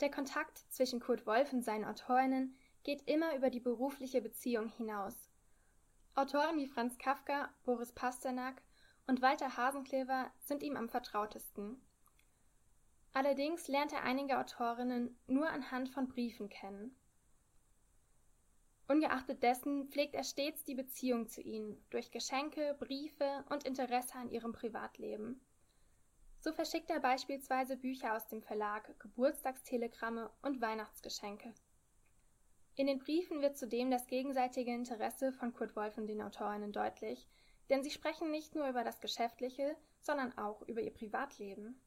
Der 0.00 0.10
Kontakt 0.10 0.58
zwischen 0.70 1.00
Kurt 1.00 1.26
Wolf 1.26 1.52
und 1.52 1.62
seinen 1.62 1.84
Autorinnen 1.84 2.56
geht 2.82 3.02
immer 3.08 3.36
über 3.36 3.50
die 3.50 3.60
berufliche 3.60 4.22
Beziehung 4.22 4.68
hinaus. 4.68 5.21
Autoren 6.14 6.58
wie 6.58 6.66
Franz 6.66 6.98
Kafka, 6.98 7.48
Boris 7.64 7.92
Pasternak 7.92 8.60
und 9.06 9.22
Walter 9.22 9.56
Hasenklever 9.56 10.30
sind 10.40 10.62
ihm 10.62 10.76
am 10.76 10.90
vertrautesten. 10.90 11.80
Allerdings 13.14 13.66
lernt 13.66 13.94
er 13.94 14.02
einige 14.02 14.38
Autorinnen 14.38 15.18
nur 15.26 15.48
anhand 15.48 15.88
von 15.88 16.08
Briefen 16.08 16.50
kennen. 16.50 16.94
Ungeachtet 18.88 19.42
dessen 19.42 19.88
pflegt 19.88 20.14
er 20.14 20.24
stets 20.24 20.64
die 20.64 20.74
Beziehung 20.74 21.28
zu 21.28 21.40
ihnen 21.40 21.82
durch 21.88 22.10
Geschenke, 22.10 22.76
Briefe 22.78 23.44
und 23.48 23.64
Interesse 23.64 24.16
an 24.16 24.30
ihrem 24.30 24.52
Privatleben. 24.52 25.40
So 26.40 26.52
verschickt 26.52 26.90
er 26.90 27.00
beispielsweise 27.00 27.76
Bücher 27.76 28.14
aus 28.14 28.26
dem 28.28 28.42
Verlag, 28.42 28.98
Geburtstagstelegramme 28.98 30.30
und 30.42 30.60
Weihnachtsgeschenke. 30.60 31.54
In 32.74 32.86
den 32.86 32.98
Briefen 32.98 33.42
wird 33.42 33.58
zudem 33.58 33.90
das 33.90 34.06
gegenseitige 34.06 34.72
Interesse 34.72 35.32
von 35.32 35.52
Kurt 35.52 35.76
Wolf 35.76 35.98
und 35.98 36.06
den 36.06 36.22
Autorinnen 36.22 36.72
deutlich, 36.72 37.28
denn 37.68 37.84
sie 37.84 37.90
sprechen 37.90 38.30
nicht 38.30 38.54
nur 38.54 38.68
über 38.68 38.82
das 38.82 39.00
Geschäftliche, 39.00 39.76
sondern 40.00 40.36
auch 40.38 40.62
über 40.62 40.80
ihr 40.80 40.92
Privatleben. 40.92 41.80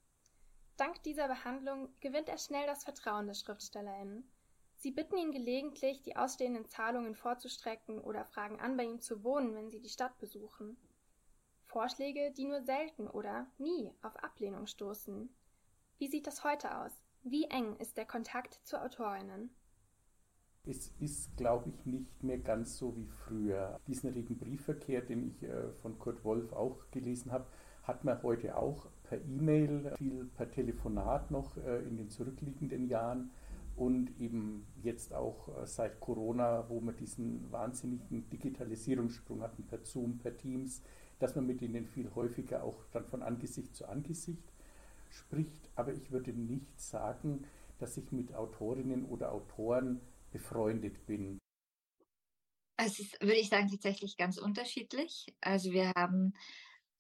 Dank 0.78 1.02
dieser 1.04 1.28
Behandlung 1.28 1.90
gewinnt 2.02 2.30
er 2.30 2.38
schnell 2.38 2.68
das 2.68 2.84
Vertrauen 2.84 3.28
der 3.28 3.34
Schriftstellerinnen. 3.34 4.30
Sie 4.78 4.92
bitten 4.92 5.18
ihn 5.18 5.32
gelegentlich, 5.32 6.02
die 6.04 6.18
ausstehenden 6.18 6.68
Zahlungen 6.68 7.16
vorzustrecken 7.16 8.00
oder 8.00 8.26
fragen 8.26 8.60
an, 8.60 8.78
bei 8.78 8.84
ihm 8.84 9.02
zu 9.02 9.24
wohnen, 9.24 9.56
wenn 9.56 9.72
sie 9.72 9.80
die 9.80 9.90
Stadt 9.90 10.18
besuchen. 10.20 10.78
Vorschläge, 11.64 12.32
die 12.32 12.46
nur 12.46 12.62
selten 12.62 13.08
oder 13.08 13.48
nie 13.58 13.92
auf 14.02 14.16
Ablehnung 14.18 14.68
stoßen. 14.68 15.34
Wie 15.98 16.08
sieht 16.08 16.28
das 16.28 16.44
heute 16.44 16.78
aus? 16.78 16.92
Wie 17.24 17.46
eng 17.46 17.78
ist 17.78 17.98
der 17.98 18.06
Kontakt 18.06 18.60
zu 18.64 18.80
Autorinnen? 18.80 19.56
Es 20.68 20.92
ist, 21.00 21.38
glaube 21.38 21.70
ich, 21.70 21.86
nicht 21.86 22.24
mehr 22.24 22.40
ganz 22.40 22.78
so 22.78 22.96
wie 22.96 23.06
früher. 23.06 23.80
Diesen 23.88 24.10
regen 24.10 24.38
Briefverkehr, 24.38 25.02
den 25.02 25.28
ich 25.28 25.44
äh, 25.44 25.72
von 25.82 26.00
Kurt 26.00 26.24
Wolf 26.26 26.54
auch 26.54 26.90
gelesen 26.90 27.32
habe, 27.32 27.46
hat 27.84 28.04
man 28.04 28.22
heute 28.24 28.58
auch 28.58 28.88
per 29.04 29.20
E-Mail, 29.24 29.94
viel 29.98 30.26
per 30.26 30.50
Telefonat 30.50 31.30
noch 31.30 31.58
äh, 31.58 31.84
in 31.88 31.98
den 31.98 32.10
zurückliegenden 32.10 32.88
Jahren 32.88 33.30
und 33.76 34.20
eben 34.20 34.66
jetzt 34.82 35.14
auch 35.14 35.50
äh, 35.50 35.68
seit 35.68 36.00
Corona, 36.00 36.68
wo 36.68 36.82
wir 36.82 36.94
diesen 36.94 37.52
wahnsinnigen 37.52 38.28
Digitalisierungssprung 38.30 39.42
hatten 39.42 39.66
per 39.68 39.84
Zoom, 39.84 40.18
per 40.18 40.36
Teams, 40.36 40.82
dass 41.20 41.36
man 41.36 41.46
mit 41.46 41.62
ihnen 41.62 41.86
viel 41.86 42.10
häufiger 42.16 42.64
auch 42.64 42.86
dann 42.92 43.06
von 43.06 43.22
Angesicht 43.22 43.76
zu 43.76 43.88
Angesicht 43.88 44.52
spricht. 45.10 45.70
Aber 45.76 45.94
ich 45.94 46.12
würde 46.12 46.34
nicht 46.34 46.80
sagen, 46.80 47.44
dass 47.78 47.98
ich 47.98 48.12
mit 48.12 48.34
Autorinnen 48.34 49.06
oder 49.06 49.32
Autoren 49.32 50.02
befreundet 50.36 51.06
bin. 51.06 51.40
Es 52.78 53.00
ist, 53.00 53.22
würde 53.22 53.38
ich 53.38 53.48
sagen, 53.48 53.70
tatsächlich 53.70 54.18
ganz 54.18 54.38
unterschiedlich. 54.38 55.34
Also 55.40 55.72
wir 55.72 55.92
haben 55.96 56.34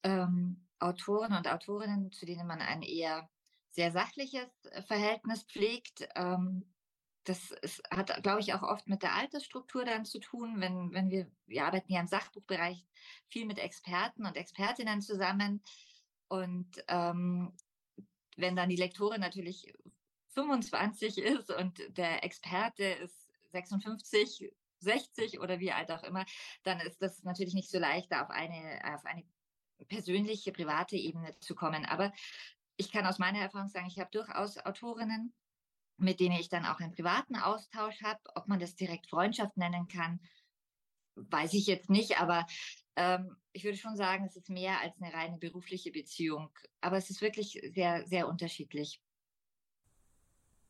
ähm, 0.03 0.65
Autoren 0.79 1.33
und 1.33 1.49
Autorinnen, 1.49 2.13
zu 2.13 2.25
denen 2.25 2.47
man 2.47 2.61
ein 2.61 2.81
eher 2.81 3.29
sehr 3.71 3.91
sachliches 3.91 4.47
äh, 4.71 4.81
Verhältnis 4.83 5.43
pflegt. 5.43 6.07
Ähm, 6.15 6.63
das 7.25 7.51
ist, 7.61 7.83
hat, 7.91 8.23
glaube 8.23 8.39
ich, 8.39 8.53
auch 8.53 8.63
oft 8.63 8.87
mit 8.87 9.03
der 9.03 9.15
Altersstruktur 9.15 9.83
dann 9.83 10.05
zu 10.05 10.19
tun. 10.19 10.61
Wenn, 10.61 10.93
wenn 10.93 11.09
wir, 11.09 11.29
wir 11.45 11.65
arbeiten 11.65 11.91
ja 11.91 11.99
im 11.99 12.07
Sachbuchbereich 12.07 12.85
viel 13.27 13.45
mit 13.45 13.59
Experten 13.59 14.25
und 14.25 14.37
Expertinnen 14.37 15.01
zusammen. 15.01 15.61
Und 16.29 16.85
ähm, 16.87 17.53
wenn 18.37 18.55
dann 18.55 18.69
die 18.69 18.77
Lektorin 18.77 19.19
natürlich 19.19 19.73
25 20.35 21.17
ist 21.17 21.51
und 21.51 21.81
der 21.97 22.23
Experte 22.23 22.83
ist 22.83 23.24
56, 23.55 24.51
60 24.79 25.39
oder 25.39 25.59
wie 25.59 25.71
alt 25.71 25.91
auch 25.91 26.03
immer, 26.03 26.25
dann 26.63 26.79
ist 26.81 27.01
das 27.01 27.23
natürlich 27.23 27.53
nicht 27.53 27.69
so 27.69 27.79
leicht, 27.79 28.11
da 28.11 28.23
auf 28.23 28.29
eine, 28.29 28.81
auf 28.93 29.05
eine 29.05 29.23
persönliche, 29.87 30.51
private 30.51 30.95
Ebene 30.95 31.37
zu 31.39 31.55
kommen. 31.55 31.85
Aber 31.85 32.13
ich 32.77 32.91
kann 32.91 33.05
aus 33.05 33.19
meiner 33.19 33.39
Erfahrung 33.39 33.69
sagen, 33.69 33.87
ich 33.87 33.99
habe 33.99 34.09
durchaus 34.11 34.57
Autorinnen, 34.57 35.33
mit 35.97 36.19
denen 36.19 36.39
ich 36.39 36.49
dann 36.49 36.65
auch 36.65 36.79
einen 36.79 36.93
privaten 36.93 37.37
Austausch 37.37 38.01
habe. 38.03 38.19
Ob 38.35 38.47
man 38.47 38.59
das 38.59 38.75
direkt 38.75 39.09
Freundschaft 39.09 39.55
nennen 39.57 39.87
kann, 39.87 40.19
weiß 41.15 41.53
ich 41.53 41.67
jetzt 41.67 41.89
nicht, 41.89 42.19
aber 42.19 42.45
ähm, 42.97 43.35
ich 43.53 43.63
würde 43.63 43.77
schon 43.77 43.95
sagen, 43.95 44.25
es 44.25 44.35
ist 44.35 44.49
mehr 44.49 44.81
als 44.81 45.01
eine 45.01 45.13
reine 45.13 45.37
berufliche 45.37 45.91
Beziehung. 45.91 46.49
Aber 46.81 46.97
es 46.97 47.09
ist 47.09 47.21
wirklich 47.21 47.61
sehr, 47.73 48.05
sehr 48.07 48.27
unterschiedlich. 48.27 49.01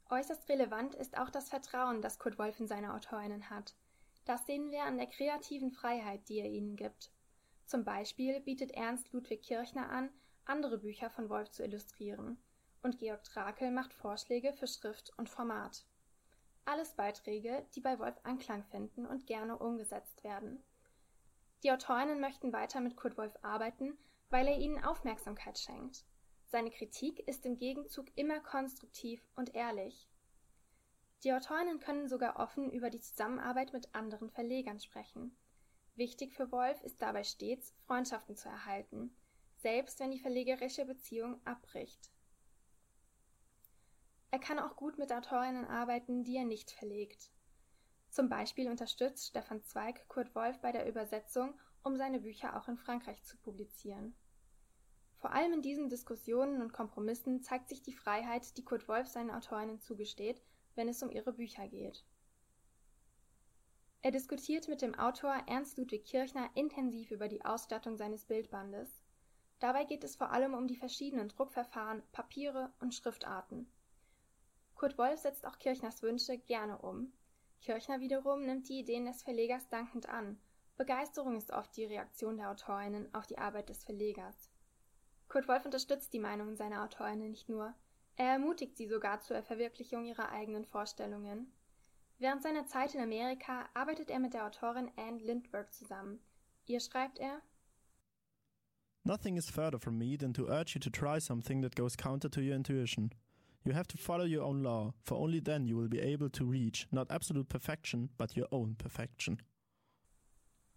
Äußerst 0.10 0.48
relevant 0.50 0.94
ist 0.94 1.18
auch 1.18 1.30
das 1.30 1.50
Vertrauen, 1.50 2.02
das 2.02 2.20
Kurt 2.20 2.38
Wolf 2.38 2.60
in 2.60 2.68
seine 2.68 2.94
Autorinnen 2.94 3.50
hat. 3.50 3.76
Das 4.26 4.46
sehen 4.46 4.72
wir 4.72 4.84
an 4.84 4.98
der 4.98 5.08
kreativen 5.08 5.72
Freiheit, 5.72 6.30
die 6.30 6.40
er 6.40 6.50
ihnen 6.50 6.76
gibt. 6.76 7.12
Zum 7.66 7.84
Beispiel 7.84 8.40
bietet 8.40 8.72
Ernst 8.72 9.12
Ludwig 9.14 9.42
Kirchner 9.42 9.90
an, 9.90 10.10
andere 10.46 10.78
Bücher 10.78 11.10
von 11.10 11.30
Wolf 11.30 11.50
zu 11.50 11.64
illustrieren, 11.64 12.38
und 12.84 13.00
Georg 13.00 13.24
Trakel 13.24 13.72
macht 13.72 13.94
Vorschläge 13.94 14.54
für 14.54 14.68
Schrift 14.68 15.12
und 15.18 15.28
Format. 15.28 15.86
Alles 16.66 16.94
Beiträge, 16.94 17.66
die 17.74 17.82
bei 17.82 17.98
Wolf 17.98 18.16
Anklang 18.24 18.64
finden 18.66 19.08
und 19.08 19.26
gerne 19.26 19.58
umgesetzt 19.58 20.24
werden. 20.24 20.64
Die 21.64 21.72
Autorinnen 21.72 22.20
möchten 22.20 22.54
weiter 22.54 22.80
mit 22.80 22.96
Kurt 22.96 23.18
Wolf 23.18 23.36
arbeiten, 23.42 23.98
weil 24.30 24.48
er 24.48 24.58
ihnen 24.58 24.84
Aufmerksamkeit 24.84 25.58
schenkt. 25.58 26.06
Seine 26.48 26.72
Kritik 26.72 27.20
ist 27.28 27.46
im 27.46 27.58
Gegenzug 27.58 28.08
immer 28.16 28.40
konstruktiv 28.40 29.22
und 29.36 29.56
ehrlich. 29.56 30.08
Die 31.24 31.34
Autorinnen 31.34 31.80
können 31.80 32.08
sogar 32.08 32.38
offen 32.40 32.72
über 32.72 32.90
die 32.90 33.02
Zusammenarbeit 33.02 33.74
mit 33.74 33.94
anderen 33.96 34.30
Verlegern 34.30 34.80
sprechen. 34.80 35.36
Wichtig 35.96 36.34
für 36.34 36.52
Wolf 36.52 36.82
ist 36.84 37.02
dabei 37.02 37.24
stets, 37.24 37.74
Freundschaften 37.88 38.36
zu 38.36 38.48
erhalten, 38.48 39.16
selbst 39.58 40.00
wenn 40.00 40.12
die 40.12 40.20
verlegerische 40.20 40.86
Beziehung 40.86 41.40
abbricht. 41.46 42.12
Er 44.30 44.40
kann 44.40 44.60
auch 44.60 44.76
gut 44.76 44.98
mit 44.98 45.12
Autorinnen 45.12 45.66
arbeiten, 45.66 46.24
die 46.24 46.36
er 46.36 46.46
nicht 46.46 46.72
verlegt. 46.72 47.32
Zum 48.10 48.30
Beispiel 48.30 48.70
unterstützt 48.70 49.28
Stefan 49.28 49.64
Zweig 49.64 50.08
Kurt 50.08 50.36
Wolf 50.36 50.60
bei 50.60 50.72
der 50.72 50.88
Übersetzung, 50.88 51.60
um 51.84 51.96
seine 51.96 52.20
Bücher 52.20 52.56
auch 52.56 52.68
in 52.68 52.78
Frankreich 52.78 53.24
zu 53.24 53.38
publizieren. 53.38 54.16
Vor 55.26 55.34
allem 55.34 55.54
in 55.54 55.64
diesen 55.64 55.90
Diskussionen 55.90 56.62
und 56.62 56.72
Kompromissen 56.72 57.42
zeigt 57.42 57.70
sich 57.70 57.82
die 57.82 57.96
Freiheit, 57.96 58.56
die 58.58 58.64
Kurt 58.64 58.88
Wolf 58.88 59.08
seinen 59.08 59.32
Autorinnen 59.32 59.80
zugesteht, 59.80 60.40
wenn 60.76 60.88
es 60.88 61.02
um 61.02 61.10
ihre 61.10 61.34
Bücher 61.34 61.68
geht. 61.68 62.06
Er 64.04 64.12
diskutiert 64.12 64.68
mit 64.68 64.84
dem 64.84 64.94
Autor 64.94 65.34
Ernst 65.48 65.80
Ludwig 65.80 66.06
Kirchner 66.06 66.48
intensiv 66.54 67.10
über 67.10 67.28
die 67.28 67.44
Ausstattung 67.44 67.98
seines 67.98 68.26
Bildbandes. 68.26 69.02
Dabei 69.58 69.86
geht 69.86 70.04
es 70.04 70.16
vor 70.16 70.30
allem 70.30 70.54
um 70.54 70.68
die 70.68 70.78
verschiedenen 70.78 71.30
Druckverfahren, 71.30 72.04
Papiere 72.12 72.72
und 72.80 72.94
Schriftarten. 72.94 73.68
Kurt 74.76 74.96
Wolf 75.00 75.22
setzt 75.22 75.48
auch 75.48 75.58
Kirchners 75.58 76.04
Wünsche 76.04 76.38
gerne 76.38 76.78
um. 76.78 77.12
Kirchner 77.62 78.00
wiederum 78.00 78.46
nimmt 78.46 78.70
die 78.70 78.82
Ideen 78.82 79.08
des 79.08 79.24
Verlegers 79.24 79.68
dankend 79.70 80.08
an. 80.08 80.38
Begeisterung 80.78 81.36
ist 81.36 81.52
oft 81.52 81.76
die 81.76 81.86
Reaktion 81.86 82.38
der 82.38 82.52
Autorinnen 82.52 83.12
auf 83.16 83.26
die 83.26 83.40
Arbeit 83.40 83.70
des 83.70 83.84
Verlegers. 83.84 84.52
Kurt 85.36 85.50
Wolf 85.50 85.66
unterstützt 85.66 86.14
die 86.14 86.20
Meinungen 86.20 86.56
seiner 86.56 86.82
Autorinnen 86.82 87.32
nicht 87.32 87.50
nur, 87.50 87.74
er 88.16 88.28
ermutigt 88.28 88.78
sie 88.78 88.88
sogar 88.88 89.20
zur 89.20 89.44
Verwirklichung 89.44 90.06
ihrer 90.06 90.30
eigenen 90.32 90.64
Vorstellungen. 90.64 91.52
Während 92.20 92.42
seiner 92.42 92.68
Zeit 92.68 92.96
in 92.96 93.02
Amerika 93.02 93.68
arbeitet 93.74 94.10
er 94.10 94.20
mit 94.20 94.34
der 94.34 94.46
Autorin 94.46 94.90
Anne 94.96 95.18
Lindbergh 95.18 95.70
zusammen. 95.74 96.22
Ihr 96.68 96.80
schreibt 96.80 97.20
er 97.20 97.42
Nothing 99.04 99.36
is 99.36 99.50
further 99.50 99.78
from 99.78 99.98
me 99.98 100.16
than 100.18 100.34
to 100.34 100.48
urge 100.48 100.74
you 100.74 100.80
to 100.80 100.90
try 100.90 101.20
something 101.20 101.62
that 101.64 101.76
goes 101.76 101.98
counter 101.98 102.32
to 102.32 102.40
your 102.40 102.56
intuition. 102.56 103.10
You 103.66 103.74
have 103.74 103.90
to 103.90 103.98
follow 103.98 104.24
your 104.24 104.46
own 104.46 104.64
law, 104.64 104.94
for 105.04 105.18
only 105.18 105.42
then 105.42 105.68
you 105.68 105.76
will 105.76 105.90
be 105.90 106.00
able 106.00 106.30
to 106.30 106.46
reach 106.46 106.88
not 106.94 107.12
absolute 107.12 107.50
perfection, 107.50 108.08
but 108.18 108.38
your 108.38 108.48
own 108.54 108.76
perfection. 108.78 109.42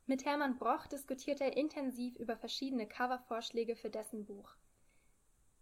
Mit 0.09 0.25
Hermann 0.25 0.57
Broch 0.57 0.87
diskutiert 0.87 1.43
er 1.43 1.59
intensiv 1.59 2.17
über 2.17 2.35
verschiedene 2.35 2.87
Covervorschläge 2.87 3.77
für 3.77 3.91
dessen 3.91 4.25
Buch. 4.25 4.57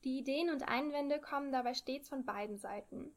Die 0.05 0.21
Ideen 0.21 0.51
und 0.51 0.69
Einwände 0.69 1.21
kommen 1.21 1.51
dabei 1.51 1.75
stets 1.75 2.09
von 2.09 2.25
beiden 2.25 2.57
Seiten. 2.57 3.13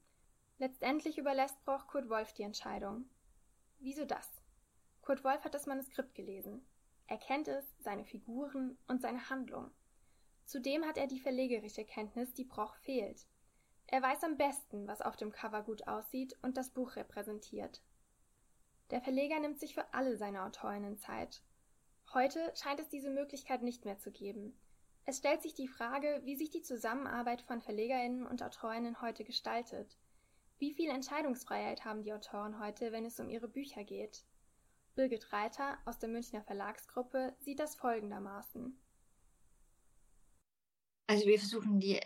Letztendlich 0.58 1.20
überlässt 1.20 1.64
Broch 1.66 1.86
Kurt 1.86 2.10
Wolf 2.10 2.34
die 2.34 2.42
Entscheidung. 2.42 3.06
Wieso 3.78 4.06
das? 4.06 4.28
Kurt 5.04 5.24
Wolf 5.24 5.44
hat 5.44 5.54
das 5.54 5.68
Manuskript 5.68 6.16
gelesen. 6.16 6.66
Er 7.06 7.20
kennt 7.20 7.48
es, 7.48 7.64
seine 7.78 8.06
Figuren 8.06 8.80
und 8.88 9.00
seine 9.00 9.30
Handlung. 9.30 9.70
Zudem 10.46 10.84
hat 10.84 10.98
er 10.98 11.06
die 11.06 11.20
verlegerische 11.20 11.86
Kenntnis, 11.86 12.34
die 12.34 12.46
Broch 12.46 12.74
fehlt. 12.78 13.28
Er 13.86 14.02
weiß 14.02 14.24
am 14.24 14.36
besten, 14.36 14.88
was 14.88 15.04
auf 15.04 15.16
dem 15.16 15.32
Cover 15.32 15.62
gut 15.62 15.88
aussieht 15.88 16.36
und 16.42 16.58
das 16.58 16.72
Buch 16.72 16.96
repräsentiert. 16.96 17.84
Der 18.92 19.02
Verleger 19.02 19.40
nimmt 19.40 19.60
sich 19.60 19.76
für 19.76 19.94
alle 19.94 20.18
seine 20.18 20.44
Autorinnen 20.44 20.98
Zeit. 20.98 21.44
Heute 22.14 22.52
scheint 22.56 22.80
es 22.80 22.90
diese 22.90 23.12
Möglichkeit 23.12 23.62
nicht 23.62 23.86
mehr 23.86 24.00
zu 24.00 24.12
geben. 24.12 24.60
Es 25.06 25.18
stellt 25.18 25.42
sich 25.42 25.54
die 25.54 25.68
Frage, 25.68 26.22
wie 26.24 26.36
sich 26.36 26.50
die 26.50 26.62
Zusammenarbeit 26.62 27.42
von 27.44 27.62
Verlegerinnen 27.62 28.26
und 28.26 28.42
Autorinnen 28.42 29.02
heute 29.02 29.24
gestaltet. 29.24 29.98
Wie 30.58 30.74
viel 30.74 30.90
Entscheidungsfreiheit 30.90 31.86
haben 31.86 32.02
die 32.02 32.14
Autoren 32.14 32.60
heute, 32.60 32.92
wenn 32.92 33.06
es 33.06 33.20
um 33.20 33.30
ihre 33.30 33.48
Bücher 33.48 33.84
geht? 33.84 34.26
Birgit 34.96 35.32
Reiter 35.32 35.78
aus 35.86 36.00
der 36.00 36.10
Münchner 36.10 36.44
Verlagsgruppe 36.44 37.36
sieht 37.40 37.60
das 37.60 37.76
folgendermaßen. 37.76 38.78
Also 41.08 41.26
wir 41.26 41.40
versuchen 41.40 41.80
die 41.80 42.00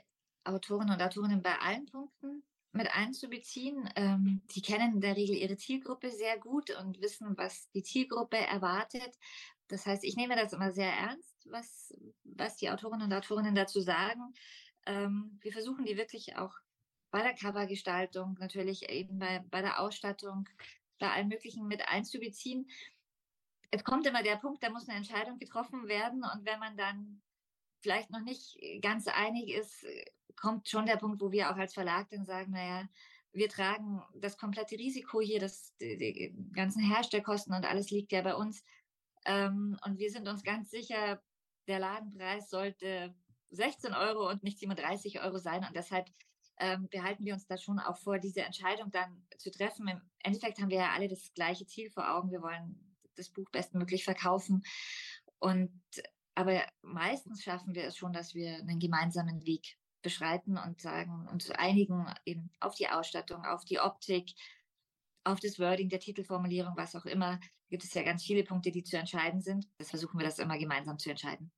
Autoren 0.43 0.91
und 0.91 1.01
Autorinnen 1.01 1.41
bei 1.41 1.57
allen 1.59 1.85
Punkten 1.85 2.43
mit 2.73 2.91
einzubeziehen. 2.91 3.89
Ähm, 3.95 4.41
die 4.53 4.61
kennen 4.61 4.95
in 4.95 5.01
der 5.01 5.15
Regel 5.15 5.35
ihre 5.35 5.57
Zielgruppe 5.57 6.11
sehr 6.11 6.37
gut 6.37 6.71
und 6.71 7.01
wissen, 7.01 7.37
was 7.37 7.69
die 7.71 7.83
Zielgruppe 7.83 8.37
erwartet. 8.37 9.17
Das 9.67 9.85
heißt, 9.85 10.03
ich 10.03 10.15
nehme 10.15 10.35
das 10.35 10.53
immer 10.53 10.71
sehr 10.71 10.91
ernst, 10.91 11.47
was, 11.49 11.93
was 12.23 12.57
die 12.57 12.69
Autorinnen 12.69 13.07
und 13.07 13.13
Autorinnen 13.13 13.55
dazu 13.55 13.79
sagen. 13.79 14.33
Ähm, 14.85 15.39
wir 15.41 15.53
versuchen 15.53 15.85
die 15.85 15.97
wirklich 15.97 16.35
auch 16.35 16.53
bei 17.11 17.21
der 17.21 17.35
Covergestaltung, 17.35 18.35
natürlich 18.39 18.89
eben 18.89 19.19
bei, 19.19 19.43
bei 19.51 19.61
der 19.61 19.79
Ausstattung, 19.79 20.49
bei 20.99 21.11
allem 21.11 21.27
Möglichen 21.27 21.67
mit 21.67 21.87
einzubeziehen. 21.87 22.67
Es 23.69 23.83
kommt 23.83 24.07
immer 24.07 24.23
der 24.23 24.37
Punkt, 24.37 24.63
da 24.63 24.69
muss 24.69 24.89
eine 24.89 24.97
Entscheidung 24.97 25.37
getroffen 25.37 25.87
werden 25.87 26.23
und 26.23 26.45
wenn 26.45 26.59
man 26.59 26.75
dann 26.75 27.21
vielleicht 27.83 28.09
noch 28.09 28.21
nicht 28.21 28.57
ganz 28.81 29.07
einig 29.07 29.53
ist, 29.53 29.85
kommt 30.35 30.67
schon 30.67 30.85
der 30.85 30.97
Punkt, 30.97 31.21
wo 31.21 31.31
wir 31.31 31.51
auch 31.51 31.57
als 31.57 31.73
Verlag 31.73 32.09
dann 32.09 32.25
sagen, 32.25 32.51
naja, 32.51 32.87
wir 33.33 33.49
tragen 33.49 34.01
das 34.15 34.37
komplette 34.37 34.77
Risiko 34.77 35.19
hier, 35.19 35.39
das, 35.39 35.75
die, 35.81 35.97
die 35.97 36.35
ganzen 36.53 36.83
Herstellkosten 36.83 37.53
und 37.53 37.65
alles 37.65 37.91
liegt 37.91 38.11
ja 38.11 38.21
bei 38.21 38.35
uns. 38.35 38.63
Ähm, 39.25 39.77
und 39.85 39.99
wir 39.99 40.11
sind 40.11 40.27
uns 40.27 40.43
ganz 40.43 40.69
sicher, 40.69 41.21
der 41.67 41.79
Ladenpreis 41.79 42.49
sollte 42.49 43.15
16 43.51 43.93
Euro 43.93 44.29
und 44.29 44.43
nicht 44.43 44.59
37 44.59 45.21
Euro 45.21 45.37
sein. 45.37 45.63
Und 45.65 45.75
deshalb 45.75 46.07
ähm, 46.59 46.87
behalten 46.89 47.25
wir 47.25 47.33
uns 47.33 47.47
da 47.47 47.57
schon 47.57 47.79
auch 47.79 47.97
vor, 47.97 48.19
diese 48.19 48.41
Entscheidung 48.41 48.91
dann 48.91 49.25
zu 49.37 49.51
treffen. 49.51 49.87
Im 49.87 50.01
Endeffekt 50.19 50.59
haben 50.59 50.69
wir 50.69 50.77
ja 50.77 50.91
alle 50.91 51.07
das 51.07 51.33
gleiche 51.33 51.65
Ziel 51.65 51.89
vor 51.89 52.13
Augen. 52.15 52.31
Wir 52.31 52.41
wollen 52.41 52.97
das 53.15 53.29
Buch 53.29 53.49
bestmöglich 53.51 54.03
verkaufen. 54.03 54.63
Und 55.39 55.81
aber 56.35 56.61
meistens 56.81 57.43
schaffen 57.43 57.75
wir 57.75 57.83
es 57.85 57.97
schon, 57.97 58.13
dass 58.13 58.33
wir 58.33 58.55
einen 58.57 58.79
gemeinsamen 58.79 59.45
Weg 59.45 59.77
beschreiten 60.01 60.57
und 60.57 60.81
sagen, 60.81 61.27
uns 61.31 61.49
einigen 61.51 62.05
eben 62.25 62.51
auf 62.59 62.75
die 62.75 62.89
Ausstattung, 62.89 63.45
auf 63.45 63.65
die 63.65 63.79
Optik, 63.79 64.33
auf 65.23 65.39
das 65.39 65.59
Wording 65.59 65.89
der 65.89 65.99
Titelformulierung, 65.99 66.75
was 66.75 66.95
auch 66.95 67.05
immer. 67.05 67.39
Gibt 67.69 67.83
es 67.83 67.93
ja 67.93 68.03
ganz 68.03 68.23
viele 68.23 68.43
Punkte, 68.43 68.71
die 68.71 68.83
zu 68.83 68.97
entscheiden 68.97 69.41
sind. 69.41 69.67
Das 69.77 69.89
versuchen 69.89 70.19
wir 70.19 70.25
das 70.25 70.39
immer 70.39 70.57
gemeinsam 70.57 70.99
zu 70.99 71.09
entscheiden. 71.09 71.51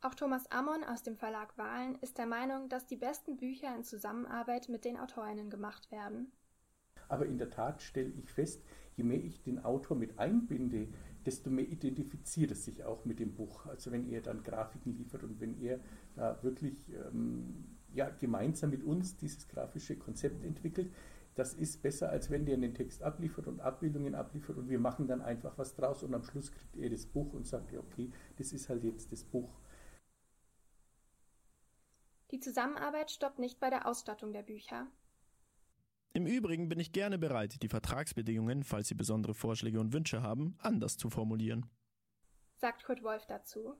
Auch 0.00 0.14
Thomas 0.14 0.50
Ammon 0.50 0.84
aus 0.84 1.02
dem 1.02 1.16
Verlag 1.16 1.58
Wahlen 1.58 1.96
ist 1.96 2.18
der 2.18 2.26
Meinung, 2.26 2.68
dass 2.68 2.86
die 2.86 2.96
besten 2.96 3.36
Bücher 3.36 3.74
in 3.74 3.82
Zusammenarbeit 3.82 4.68
mit 4.68 4.84
den 4.84 4.96
Autorinnen 4.96 5.50
gemacht 5.50 5.90
werden. 5.90 6.32
Aber 7.08 7.26
in 7.26 7.38
der 7.38 7.50
Tat 7.50 7.82
stelle 7.82 8.10
ich 8.10 8.30
fest, 8.30 8.62
je 8.96 9.02
mehr 9.04 9.22
ich 9.22 9.42
den 9.42 9.64
Autor 9.64 9.96
mit 9.96 10.18
einbinde, 10.18 10.88
desto 11.26 11.50
mehr 11.50 11.68
identifiziert 11.68 12.50
es 12.52 12.64
sich 12.64 12.84
auch 12.84 13.04
mit 13.04 13.18
dem 13.18 13.34
Buch. 13.34 13.66
Also 13.66 13.90
wenn 13.92 14.08
er 14.08 14.20
dann 14.20 14.42
Grafiken 14.42 14.96
liefert 14.96 15.22
und 15.24 15.40
wenn 15.40 15.60
er 15.60 15.80
da 16.14 16.42
wirklich 16.42 16.76
ähm, 16.90 17.64
ja, 17.94 18.08
gemeinsam 18.10 18.70
mit 18.70 18.84
uns 18.84 19.16
dieses 19.16 19.48
grafische 19.48 19.96
Konzept 19.96 20.44
entwickelt, 20.44 20.90
das 21.34 21.54
ist 21.54 21.82
besser, 21.82 22.10
als 22.10 22.30
wenn 22.30 22.46
der 22.46 22.56
einen 22.56 22.74
Text 22.74 23.02
abliefert 23.02 23.46
und 23.46 23.60
Abbildungen 23.60 24.16
abliefert 24.16 24.56
und 24.56 24.68
wir 24.68 24.80
machen 24.80 25.06
dann 25.06 25.22
einfach 25.22 25.56
was 25.56 25.76
draus 25.76 26.02
und 26.02 26.12
am 26.12 26.24
Schluss 26.24 26.50
kriegt 26.50 26.76
er 26.76 26.90
das 26.90 27.06
Buch 27.06 27.32
und 27.32 27.46
sagt, 27.46 27.70
ja, 27.70 27.78
okay, 27.78 28.10
das 28.38 28.52
ist 28.52 28.68
halt 28.68 28.82
jetzt 28.82 29.12
das 29.12 29.22
Buch. 29.22 29.60
Die 32.32 32.40
Zusammenarbeit 32.40 33.10
stoppt 33.10 33.38
nicht 33.38 33.60
bei 33.60 33.70
der 33.70 33.86
Ausstattung 33.86 34.32
der 34.32 34.42
Bücher. 34.42 34.88
Im 36.12 36.26
Übrigen 36.26 36.68
bin 36.68 36.80
ich 36.80 36.92
gerne 36.92 37.18
bereit, 37.18 37.62
die 37.62 37.68
Vertragsbedingungen, 37.68 38.64
falls 38.64 38.88
Sie 38.88 38.94
besondere 38.94 39.34
Vorschläge 39.34 39.78
und 39.78 39.92
Wünsche 39.92 40.22
haben, 40.22 40.56
anders 40.58 40.96
zu 40.96 41.10
formulieren. 41.10 41.70
Sagt 42.56 42.84
Kurt 42.84 43.02
Wolf 43.02 43.26
dazu. 43.26 43.76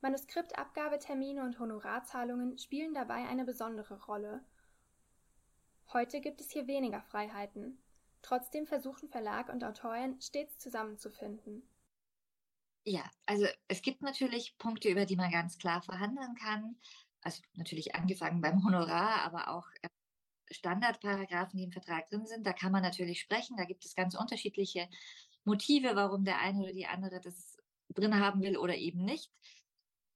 Manuskriptabgabetermine 0.00 1.44
und 1.44 1.60
Honorarzahlungen 1.60 2.58
spielen 2.58 2.92
dabei 2.92 3.28
eine 3.28 3.44
besondere 3.44 4.02
Rolle. 4.04 4.44
Heute 5.92 6.20
gibt 6.20 6.40
es 6.40 6.50
hier 6.50 6.66
weniger 6.66 7.02
Freiheiten. 7.02 7.78
Trotzdem 8.22 8.66
versuchen 8.66 9.08
Verlag 9.08 9.48
und 9.48 9.62
Autorin 9.62 10.20
stets 10.20 10.58
zusammenzufinden. 10.58 11.62
Ja, 12.84 13.08
also 13.26 13.46
es 13.68 13.82
gibt 13.82 14.02
natürlich 14.02 14.56
Punkte, 14.58 14.88
über 14.88 15.06
die 15.06 15.16
man 15.16 15.30
ganz 15.30 15.56
klar 15.58 15.82
verhandeln 15.82 16.34
kann. 16.34 16.76
Also 17.20 17.42
natürlich 17.54 17.94
angefangen 17.94 18.40
beim 18.40 18.64
Honorar, 18.64 19.22
aber 19.22 19.48
auch 19.48 19.68
äh, 19.82 19.88
Standardparagraphen, 20.50 21.56
die 21.56 21.64
im 21.64 21.72
Vertrag 21.72 22.08
drin 22.08 22.26
sind. 22.26 22.46
Da 22.46 22.52
kann 22.52 22.72
man 22.72 22.82
natürlich 22.82 23.20
sprechen. 23.20 23.56
Da 23.56 23.64
gibt 23.64 23.84
es 23.84 23.94
ganz 23.94 24.14
unterschiedliche 24.14 24.88
Motive, 25.44 25.94
warum 25.94 26.24
der 26.24 26.38
eine 26.38 26.60
oder 26.60 26.72
die 26.72 26.86
andere 26.86 27.20
das 27.20 27.56
drin 27.90 28.18
haben 28.18 28.42
will 28.42 28.56
oder 28.56 28.76
eben 28.76 29.04
nicht. 29.04 29.30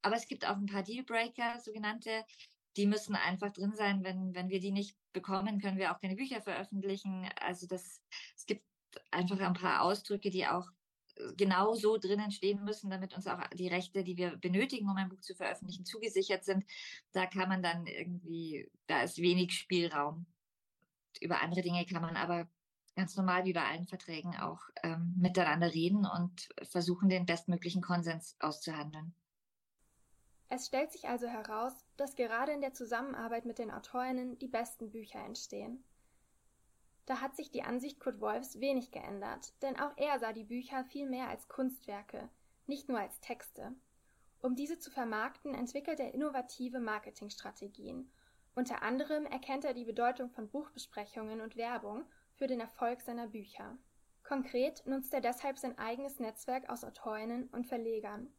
Aber 0.02 0.16
es 0.16 0.28
gibt 0.28 0.47
auch 0.47 0.56
ein 0.56 0.66
paar 0.66 0.83
Dealbreaker, 0.83 1.59
sogenannte, 1.61 2.25
die 2.76 2.87
müssen 2.87 3.16
einfach 3.16 3.52
drin 3.52 3.75
sein. 3.75 4.04
Wenn, 4.04 4.35
wenn 4.35 4.49
wir 4.49 4.61
die 4.61 4.71
nicht 4.71 4.97
bekommen, 5.12 5.61
können 5.61 5.78
wir 5.78 5.92
auch 5.92 6.00
keine 6.00 6.16
Bücher 6.16 6.40
veröffentlichen. 6.42 7.28
Also 7.40 7.66
das, 7.66 8.00
es 8.37 8.47
gibt 8.47 8.64
einfach 9.11 9.40
ein 9.40 9.54
paar 9.54 9.83
Ausdrücke, 9.83 10.30
die 10.30 10.47
auch 10.47 10.68
genau 11.37 11.75
so 11.75 11.96
drinnen 11.96 12.30
stehen 12.30 12.64
müssen, 12.64 12.90
damit 12.90 13.14
uns 13.14 13.26
auch 13.26 13.40
die 13.54 13.68
Rechte, 13.68 14.04
die 14.04 14.16
wir 14.16 14.37
benötigen, 14.37 14.88
um 14.88 14.96
ein 14.96 15.08
Buch 15.08 15.20
zu 15.20 15.35
veröffentlichen, 15.35 15.85
zugesichert 15.85 16.44
sind. 16.44 16.64
Da 17.12 17.26
kann 17.26 17.49
man 17.49 17.62
dann 17.62 17.87
irgendwie, 17.87 18.70
da 18.87 19.02
ist 19.02 19.18
wenig 19.18 19.52
Spielraum. 19.52 20.26
Über 21.21 21.41
andere 21.41 21.62
Dinge 21.62 21.86
kann 21.86 22.02
man 22.02 22.17
aber 22.17 22.49
ganz 22.95 23.17
normal 23.17 23.45
wie 23.45 23.52
bei 23.52 23.64
allen 23.64 23.86
Verträgen 23.86 24.36
auch 24.36 24.60
ähm, 24.82 25.14
miteinander 25.19 25.73
reden 25.73 26.06
und 26.06 26.49
versuchen, 26.62 27.08
den 27.08 27.26
bestmöglichen 27.26 27.82
Konsens 27.82 28.36
auszuhandeln. 28.41 29.14
Es 30.49 30.67
stellt 30.67 30.93
sich 30.93 31.08
also 31.08 31.26
heraus, 31.26 31.73
dass 31.97 32.14
gerade 32.14 32.52
in 32.52 32.60
der 32.60 32.73
Zusammenarbeit 32.73 33.47
mit 33.47 33.58
den 33.58 33.71
Autorinnen 33.71 34.38
die 34.38 34.49
besten 34.49 34.91
Bücher 34.91 35.25
entstehen. 35.25 35.82
Da 37.06 37.21
hat 37.21 37.36
sich 37.36 37.50
die 37.50 37.62
Ansicht 37.62 38.00
Kurt 38.00 38.21
Wolfs 38.21 38.60
wenig 38.60 38.90
geändert, 38.90 39.54
denn 39.62 39.78
auch 39.78 39.97
er 39.97 40.19
sah 40.19 40.32
die 40.32 40.45
Bücher 40.45 40.84
viel 40.84 41.08
mehr 41.08 41.28
als 41.28 41.49
Kunstwerke, 41.49 42.28
nicht 42.66 42.88
nur 42.88 42.99
als 42.99 43.21
Texte. 43.21 43.75
Um 44.40 44.56
diese 44.56 44.78
zu 44.78 44.90
vermarkten, 44.90 45.54
entwickelt 45.54 46.00
er 46.00 46.14
innovative 46.14 46.80
Marketingstrategien. 46.80 48.10
Unter 48.56 48.82
anderem 48.82 49.25
erkennt 49.25 49.64
er 49.64 49.75
die 49.75 49.84
Bedeutung 49.84 50.30
von 50.30 50.49
Buchbesprechungen 50.49 51.40
und 51.40 51.56
Werbung 51.56 52.04
für 52.34 52.47
den 52.47 52.60
Erfolg 52.60 53.00
seiner 53.00 53.28
Bücher. 53.28 53.78
Konkret 54.25 54.84
nutzt 54.86 55.14
er 55.14 55.21
deshalb 55.21 55.58
sein 55.58 55.78
eigenes 55.78 56.19
Netzwerk 56.19 56.69
aus 56.69 56.82
Autorinnen 56.82 57.49
und 57.50 57.66
Verlegern. 57.66 58.32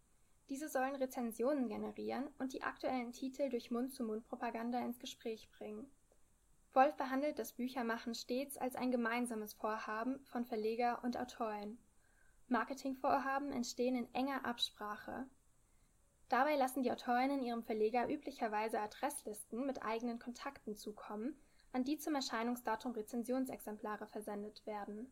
Diese 0.49 0.67
sollen 0.67 0.95
Rezensionen 0.95 1.69
generieren 1.69 2.29
und 2.39 2.51
die 2.53 2.63
aktuellen 2.63 3.13
Titel 3.13 3.49
durch 3.49 3.71
Mund-zu-Mund-Propaganda 3.71 4.79
ins 4.79 4.99
Gespräch 4.99 5.49
bringen. 5.51 5.89
Wolf 6.77 6.95
behandelt 6.95 7.39
das 7.39 7.53
Büchermachen 7.53 8.13
stets 8.13 8.55
als 8.55 8.75
ein 8.75 8.91
gemeinsames 8.91 9.55
Vorhaben 9.55 10.23
von 10.25 10.45
Verleger 10.45 11.03
und 11.03 11.17
Autorin. 11.17 11.79
Marketingvorhaben 12.49 13.51
entstehen 13.51 13.95
in 13.95 14.13
enger 14.13 14.45
Absprache. 14.45 15.25
Dabei 16.29 16.55
lassen 16.55 16.83
die 16.83 16.91
Autorinnen 16.91 17.41
ihrem 17.41 17.63
Verleger 17.63 18.07
üblicherweise 18.07 18.79
Adresslisten 18.79 19.65
mit 19.65 19.81
eigenen 19.81 20.19
Kontakten 20.19 20.75
zukommen, 20.75 21.35
an 21.71 21.83
die 21.83 21.97
zum 21.97 22.13
Erscheinungsdatum 22.13 22.91
Rezensionsexemplare 22.91 24.05
versendet 24.05 24.63
werden. 24.67 25.11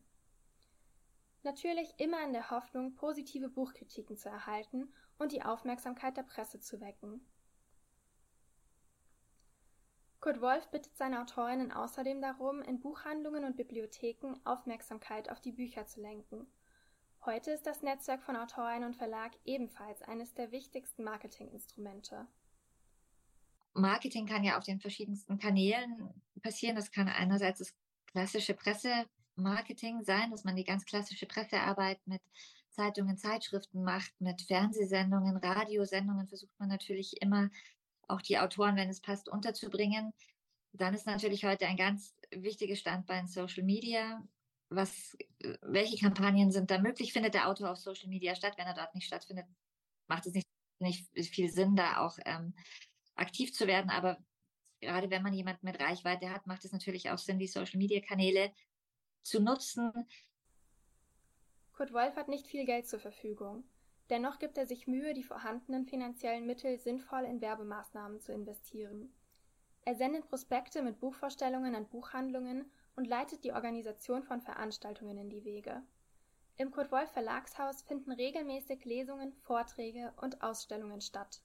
Natürlich 1.42 1.92
immer 1.98 2.22
in 2.22 2.32
der 2.32 2.52
Hoffnung, 2.52 2.94
positive 2.94 3.48
Buchkritiken 3.48 4.16
zu 4.16 4.28
erhalten 4.28 4.94
und 5.18 5.32
die 5.32 5.42
Aufmerksamkeit 5.42 6.16
der 6.16 6.22
Presse 6.22 6.60
zu 6.60 6.80
wecken. 6.80 7.26
Kurt 10.26 10.40
Wolf 10.40 10.68
bittet 10.72 10.96
seine 10.96 11.22
Autorinnen 11.22 11.70
außerdem 11.70 12.20
darum, 12.20 12.60
in 12.60 12.80
Buchhandlungen 12.80 13.44
und 13.44 13.56
Bibliotheken 13.56 14.34
Aufmerksamkeit 14.42 15.30
auf 15.30 15.40
die 15.40 15.52
Bücher 15.52 15.86
zu 15.86 16.00
lenken. 16.00 16.48
Heute 17.24 17.52
ist 17.52 17.64
das 17.64 17.80
Netzwerk 17.82 18.24
von 18.24 18.34
Autorinnen 18.34 18.82
und 18.82 18.96
Verlag 18.96 19.30
ebenfalls 19.44 20.02
eines 20.02 20.34
der 20.34 20.50
wichtigsten 20.50 21.04
Marketinginstrumente. 21.04 22.26
Marketing 23.74 24.26
kann 24.26 24.42
ja 24.42 24.58
auf 24.58 24.64
den 24.64 24.80
verschiedensten 24.80 25.38
Kanälen 25.38 26.12
passieren. 26.42 26.74
Das 26.74 26.90
kann 26.90 27.06
einerseits 27.06 27.60
das 27.60 27.76
klassische 28.06 28.54
Pressemarketing 28.54 30.02
sein, 30.02 30.32
dass 30.32 30.42
man 30.42 30.56
die 30.56 30.64
ganz 30.64 30.84
klassische 30.86 31.26
Pressearbeit 31.26 32.04
mit 32.04 32.20
Zeitungen, 32.70 33.16
Zeitschriften 33.16 33.84
macht, 33.84 34.12
mit 34.20 34.42
Fernsehsendungen, 34.42 35.36
Radiosendungen 35.36 36.26
versucht 36.26 36.58
man 36.58 36.68
natürlich 36.68 37.22
immer 37.22 37.48
auch 38.08 38.22
die 38.22 38.38
Autoren, 38.38 38.76
wenn 38.76 38.88
es 38.88 39.00
passt, 39.00 39.28
unterzubringen. 39.28 40.12
Dann 40.72 40.94
ist 40.94 41.06
natürlich 41.06 41.44
heute 41.44 41.66
ein 41.66 41.76
ganz 41.76 42.14
wichtiges 42.30 42.80
Standbein 42.80 43.28
Social 43.28 43.64
Media. 43.64 44.22
Was, 44.68 45.16
welche 45.62 45.96
Kampagnen 45.96 46.50
sind 46.50 46.70
da 46.70 46.78
möglich? 46.78 47.12
Findet 47.12 47.34
der 47.34 47.48
Autor 47.48 47.70
auf 47.70 47.78
Social 47.78 48.08
Media 48.08 48.34
statt? 48.34 48.54
Wenn 48.56 48.66
er 48.66 48.74
dort 48.74 48.94
nicht 48.94 49.06
stattfindet, 49.06 49.46
macht 50.08 50.26
es 50.26 50.34
nicht, 50.34 50.48
nicht 50.78 51.34
viel 51.34 51.50
Sinn, 51.50 51.76
da 51.76 51.98
auch 51.98 52.18
ähm, 52.24 52.54
aktiv 53.14 53.52
zu 53.52 53.66
werden. 53.66 53.90
Aber 53.90 54.18
gerade 54.80 55.10
wenn 55.10 55.22
man 55.22 55.32
jemanden 55.32 55.66
mit 55.66 55.80
Reichweite 55.80 56.30
hat, 56.30 56.46
macht 56.46 56.64
es 56.64 56.72
natürlich 56.72 57.10
auch 57.10 57.18
Sinn, 57.18 57.38
die 57.38 57.46
Social 57.46 57.78
Media 57.78 58.00
Kanäle 58.00 58.52
zu 59.22 59.40
nutzen. 59.40 59.92
Kurt 61.72 61.92
Wolf 61.92 62.16
hat 62.16 62.28
nicht 62.28 62.46
viel 62.46 62.64
Geld 62.64 62.88
zur 62.88 63.00
Verfügung. 63.00 63.64
Dennoch 64.10 64.38
gibt 64.38 64.56
er 64.56 64.66
sich 64.66 64.86
Mühe, 64.86 65.14
die 65.14 65.24
vorhandenen 65.24 65.84
finanziellen 65.84 66.46
Mittel 66.46 66.78
sinnvoll 66.78 67.24
in 67.24 67.40
Werbemaßnahmen 67.40 68.20
zu 68.20 68.32
investieren. 68.32 69.12
Er 69.84 69.94
sendet 69.94 70.28
Prospekte 70.28 70.82
mit 70.82 71.00
Buchvorstellungen 71.00 71.74
an 71.74 71.88
Buchhandlungen 71.88 72.70
und 72.94 73.06
leitet 73.06 73.44
die 73.44 73.52
Organisation 73.52 74.22
von 74.22 74.40
Veranstaltungen 74.40 75.18
in 75.18 75.30
die 75.30 75.44
Wege. 75.44 75.82
Im 76.56 76.70
Kurt 76.70 76.90
Wolf 76.90 77.10
Verlagshaus 77.10 77.82
finden 77.82 78.12
regelmäßig 78.12 78.84
Lesungen, 78.84 79.32
Vorträge 79.42 80.12
und 80.22 80.42
Ausstellungen 80.42 81.00
statt. 81.00 81.42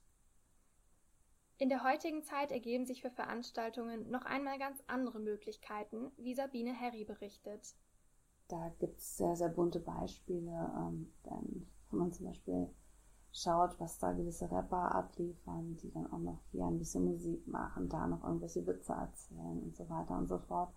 In 1.58 1.68
der 1.68 1.84
heutigen 1.84 2.24
Zeit 2.24 2.50
ergeben 2.50 2.86
sich 2.86 3.02
für 3.02 3.10
Veranstaltungen 3.10 4.10
noch 4.10 4.24
einmal 4.24 4.58
ganz 4.58 4.82
andere 4.86 5.20
Möglichkeiten, 5.20 6.10
wie 6.16 6.34
Sabine 6.34 6.72
Herry 6.72 7.04
berichtet. 7.04 7.74
Da 8.48 8.70
gibt 8.78 8.98
es 8.98 9.16
sehr, 9.16 9.36
sehr 9.36 9.50
bunte 9.50 9.78
Beispiele. 9.78 10.50
Ähm, 10.50 11.12
wenn 11.92 12.00
man 12.00 12.12
zum 12.12 12.26
Beispiel 12.26 12.68
schaut, 13.32 13.78
was 13.78 13.98
da 13.98 14.12
gewisse 14.12 14.50
Rapper 14.50 14.94
abliefern, 14.94 15.76
die 15.82 15.90
dann 15.90 16.12
auch 16.12 16.18
noch 16.18 16.38
hier 16.50 16.66
ein 16.66 16.78
bisschen 16.78 17.04
Musik 17.04 17.46
machen, 17.46 17.88
da 17.88 18.06
noch 18.06 18.24
irgendwelche 18.24 18.66
Witze 18.66 18.92
erzählen 18.92 19.62
und 19.62 19.76
so 19.76 19.88
weiter 19.88 20.16
und 20.18 20.26
so 20.26 20.38
fort. 20.38 20.72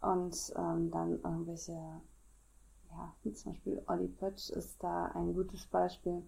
Und 0.00 0.52
ähm, 0.56 0.90
dann 0.90 1.20
irgendwelche 1.22 2.00
ja, 2.90 3.12
zum 3.32 3.52
Beispiel 3.52 3.82
Olli 3.86 4.08
Pötsch 4.08 4.50
ist 4.50 4.82
da 4.82 5.06
ein 5.06 5.34
gutes 5.34 5.66
Beispiel, 5.66 6.22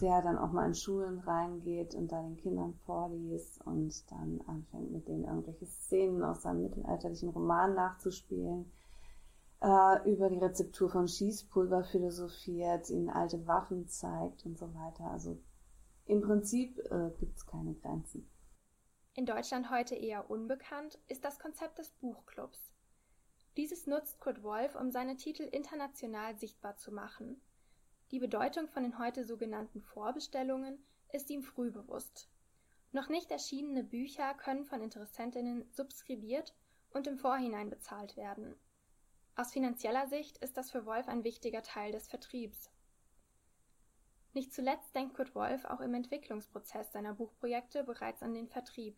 der 0.00 0.22
dann 0.22 0.38
auch 0.38 0.50
mal 0.50 0.66
in 0.66 0.74
Schulen 0.74 1.20
reingeht 1.20 1.94
und 1.94 2.10
da 2.10 2.20
den 2.20 2.36
Kindern 2.36 2.74
vorliest 2.84 3.64
und 3.64 4.10
dann 4.10 4.40
anfängt 4.46 4.90
mit 4.90 5.06
denen 5.06 5.24
irgendwelche 5.24 5.66
Szenen 5.66 6.22
aus 6.24 6.42
seinem 6.42 6.62
mittelalterlichen 6.62 7.28
Roman 7.28 7.74
nachzuspielen, 7.74 8.70
äh, 9.60 10.10
über 10.10 10.28
die 10.28 10.38
Rezeptur 10.38 10.88
von 10.90 11.08
Schießpulver 11.08 11.84
philosophiert, 11.84 12.90
ihnen 12.90 13.10
alte 13.10 13.46
Waffen 13.46 13.88
zeigt 13.88 14.44
und 14.46 14.58
so 14.58 14.74
weiter. 14.74 15.04
Also 15.04 15.38
im 16.06 16.20
Prinzip 16.20 16.78
äh, 16.90 17.10
gibt 17.18 17.36
es 17.36 17.46
keine 17.46 17.74
Grenzen. 17.74 18.28
In 19.14 19.26
Deutschland 19.26 19.70
heute 19.70 19.94
eher 19.94 20.28
unbekannt 20.28 20.98
ist 21.08 21.24
das 21.24 21.38
Konzept 21.38 21.78
des 21.78 21.90
Buchclubs. 21.92 22.72
Dieses 23.56 23.86
nutzt 23.86 24.18
Kurt 24.18 24.42
Wolf, 24.42 24.74
um 24.74 24.90
seine 24.90 25.16
Titel 25.16 25.44
international 25.44 26.36
sichtbar 26.36 26.76
zu 26.76 26.90
machen. 26.90 27.40
Die 28.10 28.18
Bedeutung 28.18 28.66
von 28.66 28.82
den 28.82 28.98
heute 28.98 29.24
sogenannten 29.24 29.80
Vorbestellungen 29.80 30.84
ist 31.12 31.30
ihm 31.30 31.42
früh 31.42 31.70
bewusst. 31.70 32.28
Noch 32.90 33.08
nicht 33.08 33.30
erschienene 33.30 33.84
Bücher 33.84 34.34
können 34.34 34.64
von 34.64 34.82
Interessentinnen 34.82 35.64
subskribiert 35.70 36.54
und 36.92 37.06
im 37.06 37.16
Vorhinein 37.16 37.70
bezahlt 37.70 38.16
werden. 38.16 38.56
Aus 39.36 39.52
finanzieller 39.52 40.06
Sicht 40.06 40.38
ist 40.38 40.56
das 40.56 40.70
für 40.70 40.86
Wolf 40.86 41.08
ein 41.08 41.24
wichtiger 41.24 41.62
Teil 41.62 41.90
des 41.90 42.06
Vertriebs. 42.06 42.70
Nicht 44.32 44.54
zuletzt 44.54 44.94
denkt 44.94 45.14
Kurt 45.14 45.34
Wolf 45.34 45.64
auch 45.64 45.80
im 45.80 45.94
Entwicklungsprozess 45.94 46.92
seiner 46.92 47.14
Buchprojekte 47.14 47.82
bereits 47.82 48.22
an 48.22 48.34
den 48.34 48.48
Vertrieb. 48.48 48.96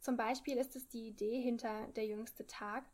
Zum 0.00 0.16
Beispiel 0.16 0.56
ist 0.56 0.74
es 0.74 0.88
die 0.88 1.06
Idee 1.06 1.40
hinter 1.40 1.86
Der 1.94 2.06
jüngste 2.06 2.46
Tag, 2.46 2.84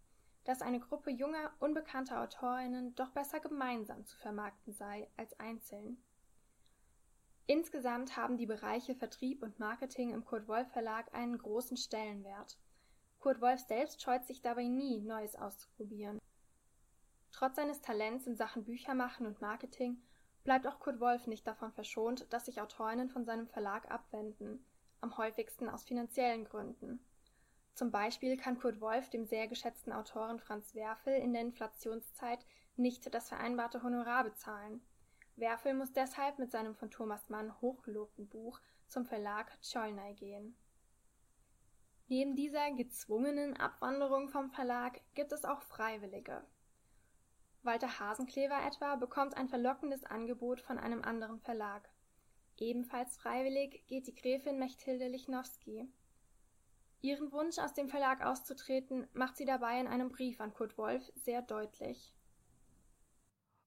dass 0.44 0.60
eine 0.60 0.80
Gruppe 0.80 1.10
junger, 1.10 1.52
unbekannter 1.58 2.20
Autorinnen 2.20 2.94
doch 2.96 3.10
besser 3.10 3.40
gemeinsam 3.40 4.04
zu 4.04 4.16
vermarkten 4.18 4.74
sei 4.74 5.08
als 5.16 5.38
einzeln. 5.40 6.02
Insgesamt 7.46 8.16
haben 8.16 8.36
die 8.36 8.46
Bereiche 8.46 8.94
Vertrieb 8.94 9.42
und 9.42 9.58
Marketing 9.58 10.12
im 10.12 10.24
Kurt 10.24 10.48
Wolf 10.48 10.68
Verlag 10.72 11.14
einen 11.14 11.38
großen 11.38 11.76
Stellenwert. 11.76 12.58
Kurt 13.20 13.40
Wolf 13.40 13.60
selbst 13.60 14.02
scheut 14.02 14.26
sich 14.26 14.42
dabei 14.42 14.64
nie, 14.68 15.00
Neues 15.00 15.36
auszuprobieren. 15.36 16.18
Trotz 17.32 17.56
seines 17.56 17.80
Talents 17.80 18.26
in 18.26 18.36
Sachen 18.36 18.64
Büchermachen 18.64 19.26
und 19.26 19.40
Marketing 19.40 20.00
bleibt 20.44 20.66
auch 20.66 20.78
Kurt 20.78 21.00
Wolf 21.00 21.26
nicht 21.26 21.46
davon 21.46 21.72
verschont, 21.72 22.32
dass 22.32 22.46
sich 22.46 22.60
Autorinnen 22.60 23.08
von 23.08 23.24
seinem 23.24 23.48
Verlag 23.48 23.90
abwenden, 23.90 24.64
am 25.00 25.16
häufigsten 25.16 25.68
aus 25.68 25.84
finanziellen 25.84 26.44
Gründen. 26.44 27.04
Zum 27.74 27.90
Beispiel 27.90 28.36
kann 28.36 28.58
Kurt 28.58 28.80
Wolf 28.80 29.08
dem 29.08 29.24
sehr 29.24 29.48
geschätzten 29.48 29.92
Autoren 29.92 30.38
Franz 30.38 30.74
Werfel 30.74 31.14
in 31.14 31.32
der 31.32 31.42
Inflationszeit 31.42 32.44
nicht 32.76 33.12
das 33.14 33.28
vereinbarte 33.28 33.82
Honorar 33.82 34.24
bezahlen. 34.24 34.82
Werfel 35.36 35.74
muss 35.74 35.92
deshalb 35.92 36.38
mit 36.38 36.50
seinem 36.50 36.74
von 36.74 36.90
Thomas 36.90 37.30
Mann 37.30 37.58
hochgelobten 37.60 38.28
Buch 38.28 38.60
zum 38.88 39.06
Verlag 39.06 39.58
Tscholnay 39.62 40.14
gehen. 40.14 40.54
Neben 42.08 42.36
dieser 42.36 42.70
gezwungenen 42.72 43.56
Abwanderung 43.56 44.28
vom 44.28 44.50
Verlag 44.50 45.00
gibt 45.14 45.32
es 45.32 45.46
auch 45.46 45.62
Freiwillige. 45.62 46.44
Walter 47.62 48.00
Hasenklever 48.00 48.64
etwa 48.66 48.96
bekommt 48.96 49.36
ein 49.36 49.48
verlockendes 49.48 50.04
Angebot 50.04 50.60
von 50.60 50.78
einem 50.78 51.02
anderen 51.02 51.40
Verlag. 51.40 51.88
Ebenfalls 52.58 53.16
freiwillig 53.16 53.86
geht 53.86 54.06
die 54.06 54.14
Gräfin 54.14 54.58
Mechthilde 54.58 55.08
Lichnowsky. 55.08 55.88
Ihren 57.00 57.32
Wunsch, 57.32 57.58
aus 57.58 57.74
dem 57.74 57.88
Verlag 57.88 58.24
auszutreten, 58.24 59.08
macht 59.12 59.36
sie 59.36 59.44
dabei 59.44 59.80
in 59.80 59.86
einem 59.86 60.10
Brief 60.10 60.40
an 60.40 60.54
Kurt 60.54 60.78
Wolf 60.78 61.10
sehr 61.16 61.42
deutlich. 61.42 62.14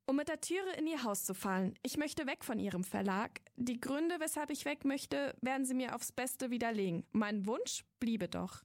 Um 0.07 0.17
mit 0.17 0.27
der 0.27 0.39
Türe 0.39 0.71
in 0.77 0.87
ihr 0.87 1.03
Haus 1.03 1.25
zu 1.25 1.33
fallen. 1.33 1.77
Ich 1.81 1.97
möchte 1.97 2.27
weg 2.27 2.43
von 2.45 2.59
Ihrem 2.59 2.83
Verlag. 2.83 3.41
Die 3.55 3.79
Gründe, 3.81 4.19
weshalb 4.19 4.51
ich 4.51 4.63
weg 4.65 4.85
möchte, 4.85 5.35
werden 5.41 5.65
Sie 5.65 5.73
mir 5.73 5.95
aufs 5.95 6.11
Beste 6.11 6.51
widerlegen. 6.51 7.05
Mein 7.11 7.45
Wunsch 7.47 7.83
bliebe 7.99 8.27
doch. 8.27 8.63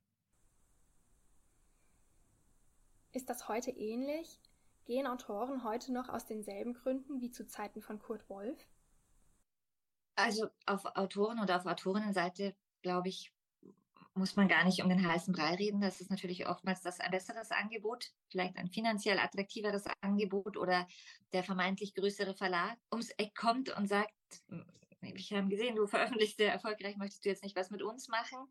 Ist 3.12 3.31
das 3.31 3.49
heute 3.49 3.71
ähnlich? 3.71 4.39
Gehen 4.90 5.07
Autoren 5.07 5.62
heute 5.62 5.92
noch 5.92 6.09
aus 6.09 6.26
denselben 6.26 6.74
Gründen 6.74 7.20
wie 7.20 7.31
zu 7.31 7.46
Zeiten 7.46 7.81
von 7.81 8.00
Kurt 8.00 8.29
Wolf? 8.29 8.59
Also 10.16 10.48
auf 10.66 10.85
Autoren- 10.96 11.38
oder 11.38 11.59
auf 11.59 11.66
Autorinnenseite, 11.66 12.57
glaube 12.83 13.09
ich, 13.09 13.33
muss 14.14 14.35
man 14.35 14.48
gar 14.48 14.64
nicht 14.64 14.83
um 14.83 14.88
den 14.88 15.07
heißen 15.07 15.33
Brei 15.33 15.55
reden. 15.55 15.81
Das 15.81 16.00
ist 16.00 16.11
natürlich 16.11 16.48
oftmals 16.48 16.81
das 16.81 16.98
ein 16.98 17.12
besseres 17.12 17.53
Angebot, 17.53 18.11
vielleicht 18.31 18.57
ein 18.57 18.66
finanziell 18.66 19.20
attraktiveres 19.20 19.85
Angebot 20.00 20.57
oder 20.57 20.88
der 21.33 21.44
vermeintlich 21.44 21.94
größere 21.94 22.35
Verlag 22.35 22.76
ums 22.90 23.11
Eck 23.11 23.37
kommt 23.37 23.70
und 23.76 23.87
sagt, 23.87 24.12
ich 25.03 25.33
habe 25.33 25.46
gesehen, 25.46 25.76
du 25.76 25.87
veröffentlichst 25.87 26.38
sehr 26.38 26.53
erfolgreich, 26.53 26.96
möchtest 26.96 27.24
du 27.24 27.29
jetzt 27.29 27.44
nicht 27.44 27.55
was 27.55 27.70
mit 27.70 27.83
uns 27.83 28.09
machen? 28.09 28.48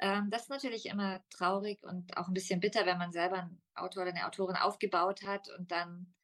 Ähm, 0.00 0.30
das 0.30 0.42
ist 0.42 0.50
natürlich 0.50 0.86
immer 0.86 1.20
traurig 1.30 1.82
und 1.82 2.16
auch 2.16 2.28
ein 2.28 2.34
bisschen 2.34 2.60
bitter, 2.60 2.86
wenn 2.86 2.98
man 2.98 3.12
selber 3.12 3.38
einen 3.38 3.62
Autor 3.74 4.02
oder 4.02 4.12
eine 4.12 4.26
Autorin 4.26 4.56
aufgebaut 4.56 5.22
hat 5.26 5.48
und 5.58 5.70
dann 5.70 6.14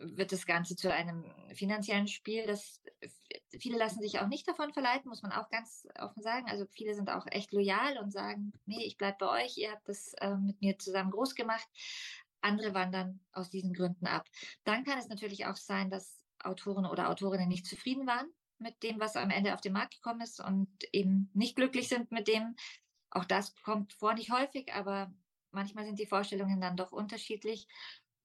wird 0.00 0.32
das 0.32 0.46
Ganze 0.46 0.76
zu 0.76 0.92
einem 0.92 1.24
finanziellen 1.54 2.08
Spiel. 2.08 2.46
Das, 2.46 2.80
viele 3.58 3.78
lassen 3.78 4.00
sich 4.00 4.20
auch 4.20 4.28
nicht 4.28 4.46
davon 4.46 4.72
verleiten, 4.72 5.08
muss 5.08 5.22
man 5.22 5.32
auch 5.32 5.48
ganz 5.48 5.86
offen 5.98 6.22
sagen. 6.22 6.46
Also 6.48 6.66
viele 6.66 6.94
sind 6.94 7.10
auch 7.10 7.26
echt 7.26 7.52
loyal 7.52 7.98
und 7.98 8.12
sagen, 8.12 8.52
nee, 8.66 8.84
ich 8.84 8.96
bleibe 8.96 9.18
bei 9.18 9.44
euch, 9.44 9.56
ihr 9.56 9.72
habt 9.72 9.88
das 9.88 10.14
äh, 10.20 10.36
mit 10.36 10.60
mir 10.60 10.78
zusammen 10.78 11.10
groß 11.10 11.34
gemacht. 11.34 11.66
Andere 12.40 12.74
wandern 12.74 13.20
aus 13.32 13.50
diesen 13.50 13.74
Gründen 13.74 14.06
ab. 14.06 14.26
Dann 14.64 14.84
kann 14.84 14.98
es 14.98 15.08
natürlich 15.08 15.46
auch 15.46 15.56
sein, 15.56 15.90
dass 15.90 16.22
Autoren 16.40 16.86
oder 16.86 17.10
Autorinnen 17.10 17.48
nicht 17.48 17.66
zufrieden 17.66 18.06
waren 18.06 18.28
mit 18.58 18.82
dem, 18.82 19.00
was 19.00 19.16
am 19.16 19.30
Ende 19.30 19.54
auf 19.54 19.60
den 19.60 19.72
Markt 19.72 19.94
gekommen 19.94 20.20
ist 20.20 20.40
und 20.40 20.68
eben 20.92 21.30
nicht 21.34 21.56
glücklich 21.56 21.88
sind 21.88 22.10
mit 22.12 22.28
dem, 22.28 22.54
auch 23.10 23.24
das 23.24 23.54
kommt 23.62 23.92
vor, 23.94 24.14
nicht 24.14 24.30
häufig, 24.30 24.72
aber 24.72 25.12
manchmal 25.50 25.84
sind 25.84 25.98
die 25.98 26.06
Vorstellungen 26.06 26.60
dann 26.60 26.76
doch 26.76 26.92
unterschiedlich. 26.92 27.66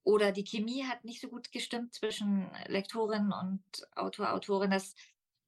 Oder 0.03 0.31
die 0.31 0.43
Chemie 0.43 0.85
hat 0.85 1.05
nicht 1.05 1.21
so 1.21 1.29
gut 1.29 1.51
gestimmt 1.51 1.93
zwischen 1.93 2.51
Lektorin 2.67 3.31
und 3.31 3.63
Autor, 3.95 4.33
Autorin, 4.33 4.71
dass, 4.71 4.95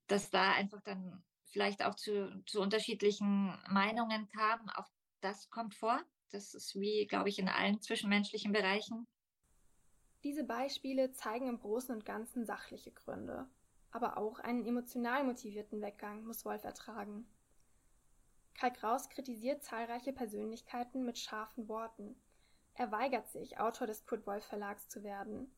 dass 0.08 0.30
da 0.30 0.54
einfach 0.54 0.82
dann 0.82 1.24
vielleicht 1.44 1.84
auch 1.84 1.96
zu, 1.96 2.42
zu 2.46 2.62
unterschiedlichen 2.62 3.58
Meinungen 3.70 4.30
kam. 4.30 4.70
Auch 4.70 4.88
das 5.22 5.50
kommt 5.50 5.76
vor. 5.76 6.02
Das 6.32 6.54
ist 6.54 6.76
wie, 6.76 7.06
glaube 7.08 7.30
ich, 7.30 7.40
in 7.40 7.50
allen 7.50 7.82
zwischenmenschlichen 7.82 8.54
Bereichen. 8.54 9.08
Diese 10.24 10.44
Beispiele 10.44 11.12
zeigen 11.12 11.48
im 11.48 11.60
Großen 11.60 11.94
und 11.94 12.06
Ganzen 12.06 12.46
sachliche 12.46 12.92
Gründe. 12.92 13.48
Aber 13.92 14.18
auch 14.18 14.40
einen 14.40 14.66
emotional 14.66 15.24
motivierten 15.24 15.82
Weggang 15.82 16.26
muss 16.26 16.46
Wolf 16.46 16.64
ertragen. 16.64 17.26
Karl 18.56 18.72
Kraus 18.72 19.10
kritisiert 19.10 19.64
zahlreiche 19.64 20.14
Persönlichkeiten 20.14 21.04
mit 21.06 21.20
scharfen 21.20 21.68
Worten. 21.68 22.16
Er 22.74 22.92
weigert 22.92 23.28
sich, 23.30 23.60
Autor 23.60 23.88
des 23.88 24.06
Kurt 24.06 24.26
Wolf 24.26 24.46
Verlags 24.46 24.88
zu 24.88 25.04
werden. 25.04 25.54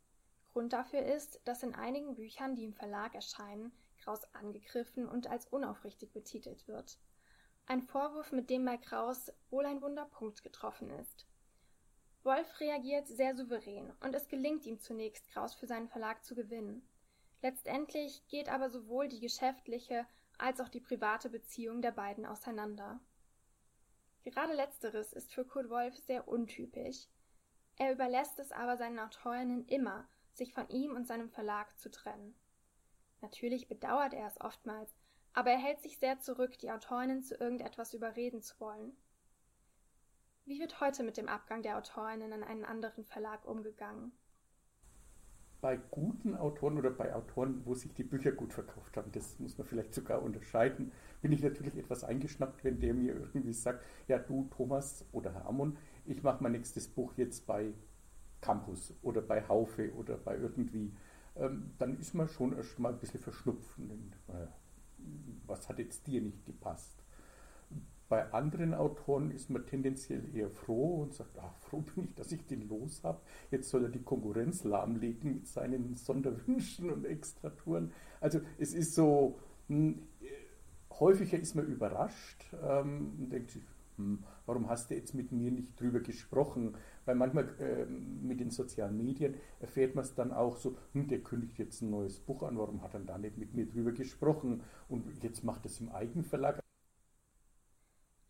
Grund 0.52 0.74
dafür 0.74 1.04
ist, 1.04 1.40
dass 1.46 1.62
in 1.62 1.76
einigen 1.76 2.16
Büchern, 2.16 2.56
die 2.56 2.64
im 2.64 2.74
Verlag 2.74 3.14
erscheinen, 3.14 3.72
Kraus 4.00 4.24
angegriffen 4.34 5.08
und 5.08 5.28
als 5.28 5.46
unaufrichtig 5.48 6.12
betitelt 6.12 6.68
wird. 6.68 6.98
Ein 7.68 7.84
Vorwurf, 7.84 8.32
mit 8.32 8.50
dem 8.50 8.66
bei 8.66 8.78
Kraus 8.78 9.32
wohl 9.50 9.66
ein 9.66 9.82
Wunderpunkt 9.82 10.42
getroffen 10.42 10.90
ist. 10.90 11.28
Wolf 12.24 12.60
reagiert 12.60 13.08
sehr 13.08 13.36
souverän 13.36 13.94
und 14.00 14.16
es 14.16 14.28
gelingt 14.28 14.66
ihm 14.66 14.80
zunächst, 14.80 15.28
Kraus 15.28 15.54
für 15.54 15.68
seinen 15.68 15.90
Verlag 15.90 16.24
zu 16.24 16.34
gewinnen. 16.34 16.88
Letztendlich 17.42 18.26
geht 18.28 18.50
aber 18.50 18.70
sowohl 18.70 19.08
die 19.08 19.20
geschäftliche 19.20 20.06
als 20.38 20.60
auch 20.60 20.70
die 20.70 20.80
private 20.80 21.30
Beziehung 21.30 21.82
der 21.82 21.92
beiden 21.92 22.26
auseinander. 22.26 23.00
Gerade 24.24 24.54
letzteres 24.54 25.14
ist 25.14 25.34
für 25.34 25.46
Kurt 25.46 25.70
Wolf 25.70 25.96
sehr 25.98 26.28
untypisch. 26.28 27.08
Er 27.78 27.94
überlässt 27.94 28.40
es 28.40 28.52
aber 28.52 28.76
seinen 28.76 29.00
Autorinnen 29.00 29.66
immer, 29.68 30.08
sich 30.34 30.54
von 30.54 30.68
ihm 30.70 30.96
und 30.96 31.08
seinem 31.08 31.30
Verlag 31.30 31.78
zu 31.80 31.90
trennen. 31.90 32.36
Natürlich 33.22 33.68
bedauert 33.68 34.14
er 34.14 34.28
es 34.28 34.40
oftmals, 34.42 34.94
aber 35.34 35.52
er 35.52 35.58
hält 35.58 35.82
sich 35.82 36.00
sehr 36.00 36.20
zurück, 36.20 36.58
die 36.60 36.72
Autorinnen 36.72 37.24
zu 37.24 37.36
irgendetwas 37.36 37.94
überreden 37.94 38.42
zu 38.42 38.60
wollen. 38.60 38.98
Wie 40.46 40.60
wird 40.60 40.80
heute 40.80 41.04
mit 41.04 41.18
dem 41.18 41.28
Abgang 41.28 41.62
der 41.62 41.78
Autorinnen 41.78 42.34
an 42.34 42.44
einen 42.44 42.66
anderen 42.66 43.06
Verlag 43.06 43.46
umgegangen? 43.46 44.18
Bei 45.62 45.78
guten 45.92 46.36
Autoren 46.36 46.78
oder 46.78 46.92
bei 46.92 47.14
Autoren, 47.14 47.62
wo 47.66 47.74
sich 47.74 47.94
die 47.94 48.04
Bücher 48.04 48.32
gut 48.32 48.54
verkauft 48.54 48.96
haben, 48.96 49.12
das 49.12 49.40
muss 49.40 49.58
man 49.58 49.66
vielleicht 49.68 49.94
sogar 49.94 50.22
unterscheiden, 50.22 50.92
bin 51.22 51.32
ich 51.32 51.42
natürlich 51.42 51.78
etwas 51.78 52.04
eingeschnappt, 52.04 52.64
wenn 52.64 52.80
der 52.80 52.94
mir 52.94 53.16
irgendwie 53.16 53.54
sagt, 53.54 53.84
ja 54.08 54.20
du 54.20 54.48
Thomas 54.56 55.06
oder 55.12 55.34
Herr 55.34 55.48
Amon, 55.48 55.78
ich 56.06 56.22
mache 56.24 56.44
mein 56.44 56.54
nächstes 56.54 56.88
Buch 56.88 57.14
jetzt 57.18 57.48
bei 57.48 57.74
Campus 58.42 58.94
oder 59.02 59.22
bei 59.22 59.48
Haufe 59.48 59.94
oder 59.96 60.18
bei 60.18 60.38
irgendwie, 60.38 60.94
ähm, 61.36 61.72
dann 61.80 61.98
ist 61.98 62.14
man 62.14 62.28
schon 62.30 62.56
erst 62.56 62.80
mal 62.80 62.94
ein 62.94 63.00
bisschen. 63.00 63.22
Und, 63.78 64.14
äh, 64.28 64.48
was 65.46 65.70
hat 65.70 65.80
jetzt 65.80 66.08
dir 66.08 66.22
nicht 66.22 66.46
gepasst? 66.46 67.04
Bei 68.10 68.32
anderen 68.32 68.74
Autoren 68.74 69.32
ist 69.32 69.50
man 69.50 69.66
tendenziell 69.66 70.24
eher 70.34 70.50
froh 70.50 71.02
und 71.02 71.14
sagt, 71.14 71.38
ach, 71.40 71.54
froh 71.60 71.82
bin 71.82 72.06
ich, 72.06 72.16
dass 72.16 72.32
ich 72.32 72.46
den 72.46 72.70
los 72.70 73.04
habe. 73.04 73.20
Jetzt 73.52 73.70
soll 73.70 73.84
er 73.84 73.90
die 73.90 74.02
Konkurrenz 74.02 74.64
lahmlegen 74.64 75.36
mit 75.36 75.48
seinen 75.48 75.96
Sonderwünschen 75.96 76.90
und 76.90 77.06
Extratouren. 77.06 77.92
Also 78.22 78.40
es 78.58 78.74
ist 78.74 78.96
so, 78.96 79.40
hm, 79.68 80.04
häufiger 81.00 81.38
ist 81.38 81.56
man 81.56 81.68
überrascht 81.68 82.46
ähm, 82.64 83.14
und 83.20 83.30
denkt 83.32 83.52
sich, 83.52 83.64
hm, 83.98 84.24
warum 84.46 84.70
hast 84.70 84.90
du 84.90 84.96
jetzt 84.96 85.14
mit 85.14 85.32
mir 85.32 85.52
nicht 85.52 85.80
drüber 85.80 86.00
gesprochen? 86.00 86.76
Weil 87.06 87.16
manchmal 87.16 87.50
äh, 87.60 87.86
mit 87.86 88.40
den 88.40 88.52
sozialen 88.52 88.96
Medien 88.96 89.36
erfährt 89.60 89.96
man 89.96 90.06
es 90.06 90.14
dann 90.14 90.32
auch 90.32 90.56
so, 90.56 90.78
hm, 90.94 91.08
der 91.08 91.20
kündigt 91.20 91.58
jetzt 91.58 91.82
ein 91.82 91.90
neues 91.90 92.20
Buch 92.20 92.44
an, 92.44 92.58
warum 92.58 92.82
hat 92.84 92.94
er 92.94 93.02
da 93.02 93.18
nicht 93.18 93.38
mit 93.38 93.54
mir 93.54 93.66
drüber 93.66 93.92
gesprochen? 93.92 94.62
Und 94.88 95.24
jetzt 95.24 95.44
macht 95.44 95.66
es 95.66 95.82
im 95.82 95.90
Eigenverlag. 95.90 96.60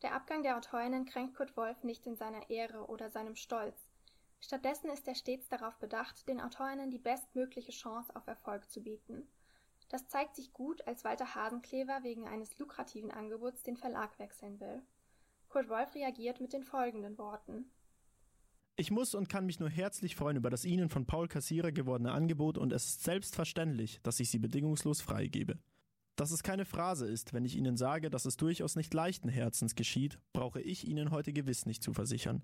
Der 0.04 0.14
Abgang 0.14 0.44
der 0.44 0.58
Autorinnen 0.58 1.06
kränkt 1.06 1.36
Kurt 1.36 1.58
Wolf 1.58 1.84
nicht 1.84 2.06
in 2.06 2.16
seiner 2.16 2.50
Ehre 2.50 2.86
oder 2.88 3.10
seinem 3.10 3.36
Stolz. 3.36 3.90
Stattdessen 4.40 4.90
ist 4.92 5.08
er 5.08 5.16
stets 5.16 5.50
darauf 5.50 5.78
bedacht, 5.80 6.28
den 6.28 6.40
Autorinnen 6.40 6.92
die 6.92 7.00
bestmögliche 7.00 7.72
Chance 7.72 8.16
auf 8.16 8.28
Erfolg 8.28 8.70
zu 8.70 8.82
bieten. 8.82 9.28
Das 9.90 10.08
zeigt 10.08 10.36
sich 10.36 10.54
gut, 10.54 10.86
als 10.86 11.04
Walter 11.04 11.34
Hasenklever 11.34 12.04
wegen 12.04 12.28
eines 12.28 12.58
lukrativen 12.60 13.10
Angebots 13.10 13.64
den 13.64 13.78
Verlag 13.78 14.20
wechseln 14.20 14.60
will. 14.60 14.84
Kurt 15.50 15.70
Wolf 15.70 15.96
reagiert 15.96 16.42
mit 16.42 16.54
den 16.54 16.64
folgenden 16.64 17.18
Worten. 17.18 17.72
Ich 18.76 18.92
muss 18.92 19.16
und 19.16 19.28
kann 19.28 19.48
mich 19.48 19.60
nur 19.60 19.70
herzlich 19.70 20.16
freuen 20.16 20.38
über 20.38 20.52
das 20.52 20.66
Ihnen 20.66 20.90
von 20.90 21.08
Paul 21.08 21.28
Kassierer 21.28 21.72
gewordene 21.72 22.12
Angebot 22.12 22.60
und 22.60 22.72
es 22.72 22.86
ist 22.86 23.04
selbstverständlich, 23.04 24.00
dass 24.04 24.20
ich 24.20 24.30
Sie 24.30 24.38
bedingungslos 24.38 25.02
freigebe. 25.02 25.58
Dass 26.18 26.32
es 26.32 26.42
keine 26.42 26.66
Phrase 26.66 27.06
ist, 27.06 27.34
wenn 27.34 27.46
ich 27.46 27.56
Ihnen 27.56 27.78
sage, 27.78 28.10
dass 28.10 28.26
es 28.26 28.38
durchaus 28.38 28.76
nicht 28.76 28.92
leichten 28.92 29.30
Herzens 29.30 29.76
geschieht, 29.76 30.18
brauche 30.34 30.60
ich 30.60 30.88
Ihnen 30.88 31.12
heute 31.12 31.32
gewiss 31.32 31.68
nicht 31.68 31.84
zu 31.84 31.94
versichern. 31.94 32.42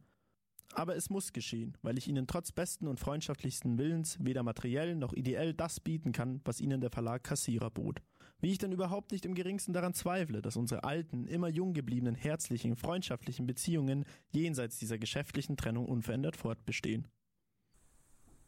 Aber 0.75 0.95
es 0.95 1.09
muss 1.09 1.33
geschehen, 1.33 1.75
weil 1.81 1.97
ich 1.97 2.07
Ihnen 2.07 2.27
trotz 2.27 2.51
besten 2.51 2.87
und 2.87 2.99
freundschaftlichsten 2.99 3.79
Willens 3.79 4.17
weder 4.19 4.43
materiell 4.43 4.95
noch 4.95 5.13
ideell 5.13 5.55
das 5.55 5.79
bieten 5.79 6.11
kann, 6.11 6.39
was 6.45 6.61
Ihnen 6.61 6.81
der 6.81 6.91
Verlag 6.91 7.23
Kassierer 7.23 7.71
bot. 7.71 7.99
Wie 8.39 8.51
ich 8.51 8.59
denn 8.59 8.71
überhaupt 8.71 9.11
nicht 9.11 9.25
im 9.25 9.33
geringsten 9.33 9.73
daran 9.73 9.95
zweifle, 9.95 10.43
dass 10.43 10.55
unsere 10.55 10.83
alten, 10.83 11.25
immer 11.25 11.47
jung 11.47 11.73
gebliebenen, 11.73 12.13
herzlichen, 12.13 12.75
freundschaftlichen 12.75 13.47
Beziehungen 13.47 14.05
jenseits 14.31 14.77
dieser 14.77 14.99
geschäftlichen 14.99 15.57
Trennung 15.57 15.87
unverändert 15.87 16.35
fortbestehen. 16.35 17.07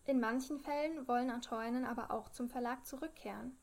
In 0.03 0.19
manchen 0.19 0.59
Fällen 0.59 1.07
wollen 1.07 1.31
Autorinnen 1.31 1.83
aber 1.83 2.11
auch 2.11 2.29
zum 2.29 2.47
Verlag 2.47 2.85
zurückkehren. 2.85 3.57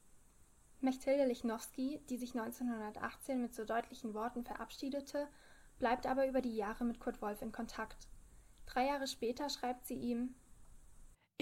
Mechthilde 0.82 1.26
Lichnowsky, 1.26 2.00
die 2.10 2.16
sich 2.16 2.34
1918 2.34 3.40
mit 3.40 3.54
so 3.54 3.64
deutlichen 3.64 4.14
Worten 4.14 4.44
verabschiedete, 4.44 5.28
bleibt 5.78 6.06
aber 6.06 6.26
über 6.26 6.40
die 6.40 6.56
Jahre 6.56 6.84
mit 6.84 7.00
Kurt 7.00 7.22
Wolf 7.22 7.42
in 7.42 7.52
Kontakt. 7.52 8.08
Drei 8.66 8.86
Jahre 8.86 9.06
später 9.06 9.48
schreibt 9.48 9.86
sie 9.86 9.94
ihm 9.94 10.34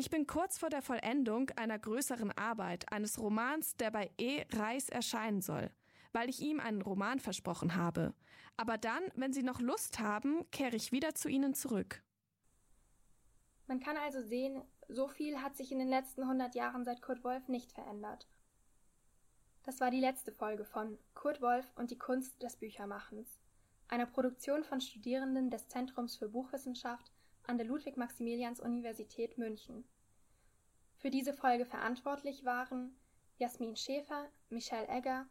ich 0.00 0.08
bin 0.08 0.26
kurz 0.26 0.56
vor 0.56 0.70
der 0.70 0.80
Vollendung 0.80 1.50
einer 1.56 1.78
größeren 1.78 2.32
Arbeit, 2.32 2.90
eines 2.90 3.18
Romans, 3.18 3.76
der 3.76 3.90
bei 3.90 4.10
E. 4.16 4.44
Reis 4.50 4.88
erscheinen 4.88 5.42
soll, 5.42 5.70
weil 6.14 6.30
ich 6.30 6.40
ihm 6.40 6.58
einen 6.58 6.80
Roman 6.80 7.18
versprochen 7.18 7.76
habe. 7.76 8.14
Aber 8.56 8.78
dann, 8.78 9.02
wenn 9.14 9.34
Sie 9.34 9.42
noch 9.42 9.60
Lust 9.60 9.98
haben, 9.98 10.50
kehre 10.52 10.74
ich 10.74 10.90
wieder 10.90 11.14
zu 11.14 11.28
Ihnen 11.28 11.52
zurück. 11.52 12.02
Man 13.66 13.80
kann 13.80 13.98
also 13.98 14.22
sehen, 14.22 14.62
so 14.88 15.06
viel 15.06 15.42
hat 15.42 15.54
sich 15.54 15.70
in 15.70 15.78
den 15.78 15.88
letzten 15.88 16.22
100 16.22 16.54
Jahren 16.54 16.82
seit 16.86 17.02
Kurt 17.02 17.22
Wolf 17.22 17.48
nicht 17.48 17.70
verändert. 17.70 18.26
Das 19.62 19.80
war 19.80 19.90
die 19.90 20.00
letzte 20.00 20.32
Folge 20.32 20.64
von 20.64 20.98
Kurt 21.14 21.42
Wolf 21.42 21.70
und 21.76 21.90
die 21.90 21.98
Kunst 21.98 22.42
des 22.42 22.56
Büchermachens, 22.56 23.38
einer 23.88 24.06
Produktion 24.06 24.64
von 24.64 24.80
Studierenden 24.80 25.50
des 25.50 25.68
Zentrums 25.68 26.16
für 26.16 26.28
Buchwissenschaft 26.28 27.12
an 27.46 27.58
der 27.58 27.66
Ludwig-Maximilians-Universität 27.66 29.36
München. 29.36 29.84
Für 30.96 31.10
diese 31.10 31.34
Folge 31.34 31.66
verantwortlich 31.66 32.44
waren 32.44 32.94
Jasmin 33.38 33.76
Schäfer, 33.76 34.28
Michelle 34.48 34.88
Egger, 34.88 35.26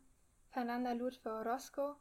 Fernanda 0.49 0.93
Ludfer-Orozco, 0.93 1.95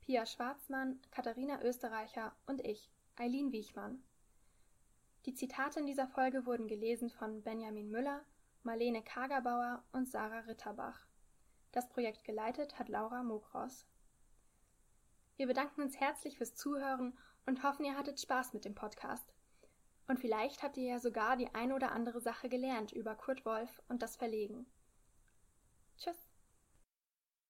Pia 0.00 0.24
Schwarzmann, 0.24 1.00
Katharina 1.10 1.60
Österreicher 1.62 2.32
und 2.46 2.60
ich, 2.64 2.90
Eileen 3.16 3.52
Wiechmann. 3.52 4.02
Die 5.26 5.34
Zitate 5.34 5.80
in 5.80 5.86
dieser 5.86 6.06
Folge 6.06 6.46
wurden 6.46 6.68
gelesen 6.68 7.10
von 7.10 7.42
Benjamin 7.42 7.90
Müller, 7.90 8.24
Marlene 8.62 9.02
Kagerbauer 9.02 9.82
und 9.92 10.08
Sarah 10.08 10.40
Ritterbach. 10.40 11.07
Das 11.72 11.88
Projekt 11.88 12.24
geleitet 12.24 12.78
hat 12.78 12.88
Laura 12.88 13.22
Mokros. 13.22 13.86
Wir 15.36 15.46
bedanken 15.46 15.82
uns 15.82 16.00
herzlich 16.00 16.36
fürs 16.36 16.54
Zuhören 16.54 17.16
und 17.46 17.62
hoffen, 17.62 17.84
ihr 17.84 17.96
hattet 17.96 18.20
Spaß 18.20 18.54
mit 18.54 18.64
dem 18.64 18.74
Podcast. 18.74 19.32
Und 20.06 20.18
vielleicht 20.18 20.62
habt 20.62 20.76
ihr 20.78 20.88
ja 20.88 20.98
sogar 20.98 21.36
die 21.36 21.54
ein 21.54 21.72
oder 21.72 21.92
andere 21.92 22.20
Sache 22.20 22.48
gelernt 22.48 22.92
über 22.92 23.14
Kurt 23.14 23.44
Wolf 23.44 23.82
und 23.88 24.02
das 24.02 24.16
Verlegen. 24.16 24.66
Tschüss. 25.98 26.27